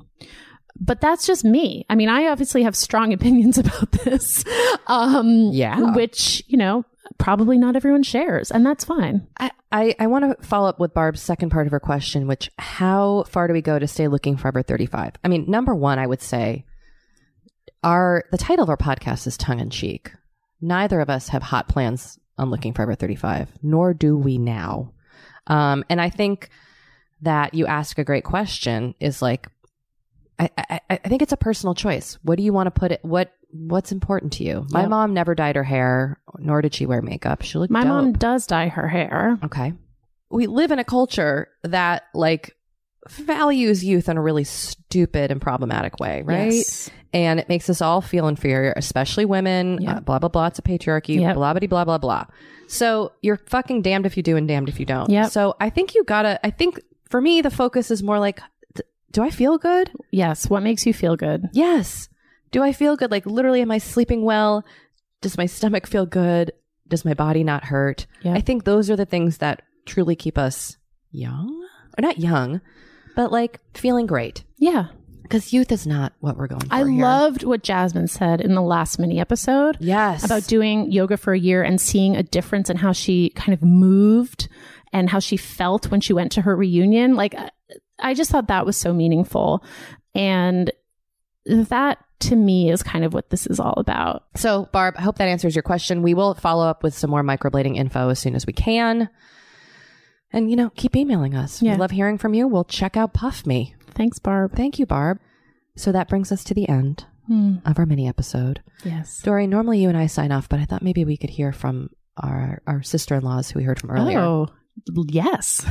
But 0.80 1.00
that's 1.00 1.26
just 1.26 1.44
me. 1.44 1.84
I 1.90 1.94
mean, 1.94 2.08
I 2.08 2.26
obviously 2.28 2.62
have 2.62 2.74
strong 2.74 3.12
opinions 3.18 3.58
about 3.58 3.90
this. 3.92 4.44
Um, 4.86 5.50
Yeah. 5.52 5.94
which, 5.94 6.42
you 6.48 6.56
know, 6.56 6.84
probably 7.18 7.58
not 7.58 7.76
everyone 7.76 8.02
shares, 8.02 8.50
and 8.50 8.64
that's 8.64 8.84
fine. 8.84 9.26
I, 9.38 9.50
I, 9.70 9.94
I 10.00 10.06
want 10.06 10.24
to 10.40 10.46
follow 10.46 10.68
up 10.68 10.80
with 10.80 10.94
Barb's 10.94 11.20
second 11.20 11.50
part 11.50 11.66
of 11.66 11.70
her 11.72 11.80
question, 11.80 12.26
which 12.26 12.50
how 12.58 13.24
far 13.28 13.46
do 13.46 13.52
we 13.52 13.60
go 13.60 13.78
to 13.78 13.86
stay 13.86 14.08
looking 14.08 14.36
forever 14.36 14.62
35? 14.62 15.12
I 15.22 15.28
mean, 15.28 15.44
number 15.48 15.74
one, 15.74 15.98
I 15.98 16.06
would 16.06 16.22
say 16.22 16.64
our 17.82 18.24
the 18.30 18.38
title 18.38 18.62
of 18.62 18.68
our 18.68 18.76
podcast 18.76 19.26
is 19.26 19.36
tongue 19.36 19.60
in 19.60 19.70
cheek. 19.70 20.12
Neither 20.60 21.00
of 21.00 21.08
us 21.10 21.28
have 21.28 21.42
hot 21.42 21.68
plans 21.68 22.18
on 22.36 22.50
looking 22.50 22.72
forever 22.74 22.94
35, 22.94 23.48
nor 23.62 23.94
do 23.94 24.16
we 24.16 24.38
now. 24.38 24.92
Um, 25.46 25.84
and 25.88 26.00
I 26.00 26.10
think 26.10 26.48
that 27.22 27.54
you 27.54 27.66
ask 27.66 27.98
a 27.98 28.04
great 28.04 28.24
question 28.24 28.94
is 29.00 29.20
like, 29.22 29.48
I, 30.40 30.50
I, 30.56 30.80
I 30.90 30.96
think 31.08 31.22
it's 31.22 31.32
a 31.32 31.36
personal 31.36 31.74
choice. 31.74 32.18
What 32.22 32.36
do 32.36 32.42
you 32.42 32.52
want 32.52 32.66
to 32.66 32.70
put 32.72 32.90
it? 32.92 33.00
What 33.04 33.32
What's 33.52 33.90
important 33.92 34.32
to 34.34 34.44
you? 34.44 34.64
My 34.70 34.82
Yep. 34.82 34.90
mom 34.90 35.12
never 35.14 35.34
dyed 35.34 35.56
her 35.56 35.64
hair, 35.64 36.20
nor 36.38 36.62
did 36.62 36.72
she 36.74 36.86
wear 36.86 37.02
makeup. 37.02 37.42
She 37.42 37.58
looked 37.58 37.70
My 37.72 37.80
dope. 37.82 37.88
mom 37.88 38.12
does 38.12 38.46
dye 38.46 38.68
her 38.68 38.86
hair. 38.88 39.38
Okay. 39.44 39.72
We 40.30 40.46
live 40.46 40.70
in 40.70 40.78
a 40.78 40.84
culture 40.84 41.48
that 41.64 42.04
like 42.14 42.56
values 43.08 43.84
youth 43.84 44.08
in 44.08 44.16
a 44.16 44.22
really 44.22 44.44
stupid 44.44 45.30
and 45.30 45.40
problematic 45.40 45.98
way, 45.98 46.22
right? 46.22 46.52
Yes. 46.52 46.90
And 47.12 47.40
it 47.40 47.48
makes 47.48 47.68
us 47.68 47.82
all 47.82 48.00
feel 48.00 48.28
inferior, 48.28 48.72
especially 48.76 49.24
women. 49.24 49.80
Yep. 49.82 49.96
Uh, 49.96 50.00
blah 50.00 50.18
blah 50.20 50.28
blah. 50.28 50.46
It's 50.46 50.58
a 50.58 50.62
patriarchy. 50.62 51.20
Yep. 51.20 51.34
Blah 51.34 51.54
blah 51.54 51.66
blah 51.66 51.84
blah 51.84 51.98
blah. 51.98 52.24
So 52.68 53.12
you're 53.20 53.36
fucking 53.48 53.82
damned 53.82 54.06
if 54.06 54.16
you 54.16 54.22
do 54.22 54.36
and 54.36 54.46
damned 54.46 54.68
if 54.68 54.78
you 54.78 54.86
don't. 54.86 55.10
Yep. 55.10 55.30
So 55.32 55.56
I 55.60 55.70
think 55.70 55.94
you 55.96 56.04
gotta. 56.04 56.38
I 56.46 56.50
think 56.50 56.80
for 57.08 57.20
me 57.20 57.40
the 57.42 57.50
focus 57.50 57.90
is 57.90 58.00
more 58.02 58.20
like, 58.20 58.40
do 59.12 59.22
I 59.22 59.30
feel 59.30 59.58
good? 59.58 59.90
Yes. 60.10 60.48
What 60.48 60.62
makes 60.62 60.86
you 60.86 60.94
feel 60.94 61.16
good? 61.16 61.48
Yes. 61.52 62.08
Do 62.50 62.62
I 62.62 62.72
feel 62.72 62.96
good? 62.96 63.10
Like 63.10 63.26
literally, 63.26 63.60
am 63.60 63.70
I 63.70 63.78
sleeping 63.78 64.24
well? 64.24 64.64
Does 65.20 65.36
my 65.36 65.46
stomach 65.46 65.86
feel 65.86 66.06
good? 66.06 66.52
Does 66.88 67.04
my 67.04 67.14
body 67.14 67.44
not 67.44 67.64
hurt? 67.64 68.06
Yeah. 68.22 68.34
I 68.34 68.40
think 68.40 68.64
those 68.64 68.90
are 68.90 68.96
the 68.96 69.06
things 69.06 69.38
that 69.38 69.62
truly 69.86 70.16
keep 70.16 70.36
us 70.38 70.76
young, 71.12 71.48
or 71.98 72.02
not 72.02 72.18
young, 72.18 72.60
but 73.16 73.30
like 73.32 73.60
feeling 73.74 74.06
great. 74.06 74.44
Yeah. 74.58 74.86
Because 75.22 75.52
youth 75.52 75.70
is 75.70 75.86
not 75.86 76.12
what 76.18 76.36
we're 76.36 76.48
going 76.48 76.62
for. 76.66 76.74
I 76.74 76.78
here. 76.78 76.86
loved 77.02 77.44
what 77.44 77.62
Jasmine 77.62 78.08
said 78.08 78.40
in 78.40 78.54
the 78.56 78.62
last 78.62 78.98
mini 78.98 79.20
episode. 79.20 79.76
yes 79.78 80.24
about 80.24 80.46
doing 80.48 80.90
yoga 80.90 81.16
for 81.16 81.32
a 81.32 81.38
year 81.38 81.62
and 81.62 81.80
seeing 81.80 82.16
a 82.16 82.24
difference 82.24 82.68
in 82.68 82.76
how 82.76 82.90
she 82.92 83.30
kind 83.30 83.52
of 83.52 83.62
moved 83.62 84.48
and 84.92 85.08
how 85.08 85.20
she 85.20 85.36
felt 85.36 85.88
when 85.92 86.00
she 86.00 86.12
went 86.12 86.32
to 86.32 86.42
her 86.42 86.56
reunion. 86.56 87.14
Like, 87.14 87.36
uh, 87.36 87.48
I- 88.02 88.14
just 88.14 88.30
thought 88.30 88.48
that 88.48 88.66
was 88.66 88.76
so 88.76 88.92
meaningful. 88.92 89.64
And 90.14 90.70
that 91.46 91.98
to 92.20 92.36
me 92.36 92.70
is 92.70 92.82
kind 92.82 93.04
of 93.04 93.14
what 93.14 93.30
this 93.30 93.46
is 93.46 93.58
all 93.60 93.74
about. 93.76 94.24
So, 94.36 94.68
Barb, 94.72 94.94
I 94.98 95.02
hope 95.02 95.16
that 95.18 95.28
answers 95.28 95.54
your 95.56 95.62
question. 95.62 96.02
We 96.02 96.12
will 96.14 96.34
follow 96.34 96.66
up 96.66 96.82
with 96.82 96.92
some 96.94 97.10
more 97.10 97.22
microblading 97.22 97.76
info 97.76 98.08
as 98.10 98.18
soon 98.18 98.34
as 98.34 98.46
we 98.46 98.52
can. 98.52 99.08
And, 100.32 100.50
you 100.50 100.56
know, 100.56 100.70
keep 100.70 100.94
emailing 100.94 101.34
us. 101.34 101.62
Yeah. 101.62 101.72
We 101.72 101.78
love 101.78 101.90
hearing 101.90 102.18
from 102.18 102.34
you. 102.34 102.46
We'll 102.46 102.64
check 102.64 102.96
out 102.96 103.14
Puff 103.14 103.46
Me. 103.46 103.74
Thanks, 103.94 104.18
Barb. 104.18 104.54
Thank 104.54 104.78
you, 104.78 104.86
Barb. 104.86 105.18
So 105.76 105.92
that 105.92 106.08
brings 106.08 106.30
us 106.30 106.44
to 106.44 106.54
the 106.54 106.68
end 106.68 107.04
Hmm. 107.26 107.56
of 107.64 107.78
our 107.78 107.86
mini 107.86 108.06
episode. 108.08 108.60
Yes. 108.84 109.20
Doree, 109.22 109.46
normally 109.46 109.80
you 109.80 109.88
and 109.88 109.96
I 109.96 110.06
sign 110.06 110.30
off, 110.32 110.48
but 110.48 110.58
I 110.60 110.64
thought 110.66 110.82
maybe 110.82 111.04
we 111.04 111.16
could 111.16 111.30
hear 111.30 111.52
from 111.52 111.90
our, 112.16 112.60
our 112.66 112.82
sister 112.82 113.14
in 113.14 113.22
laws 113.22 113.50
who 113.50 113.58
we 113.60 113.64
heard 113.64 113.80
from 113.80 113.90
earlier. 113.92 114.18
Oh, 114.20 114.48
yes. 115.08 115.64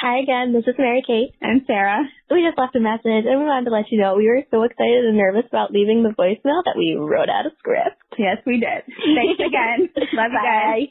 Hi 0.00 0.18
again, 0.18 0.52
this 0.52 0.64
is 0.66 0.74
Mary 0.78 1.02
Kate. 1.06 1.34
And 1.40 1.62
Sarah. 1.66 2.02
We 2.30 2.44
just 2.46 2.58
left 2.58 2.76
a 2.76 2.80
message 2.80 3.26
and 3.26 3.40
we 3.40 3.46
wanted 3.46 3.66
to 3.66 3.70
let 3.70 3.90
you 3.90 4.00
know 4.00 4.16
we 4.16 4.28
were 4.28 4.42
so 4.50 4.62
excited 4.62 5.04
and 5.04 5.16
nervous 5.16 5.44
about 5.48 5.72
leaving 5.72 6.02
the 6.02 6.10
voicemail 6.10 6.62
that 6.64 6.74
we 6.76 6.96
wrote 6.98 7.28
out 7.28 7.46
a 7.46 7.50
script. 7.58 8.02
Yes, 8.18 8.38
we 8.46 8.60
did. 8.60 8.84
Thanks 8.86 9.40
again. 9.40 9.90
Love 10.12 10.32
you 10.32 10.40
guys. 10.42 10.88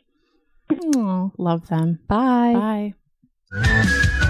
Bye. 0.94 1.32
Love 1.38 1.68
them. 1.68 2.00
Bye. 2.08 2.94
Bye. 3.52 4.28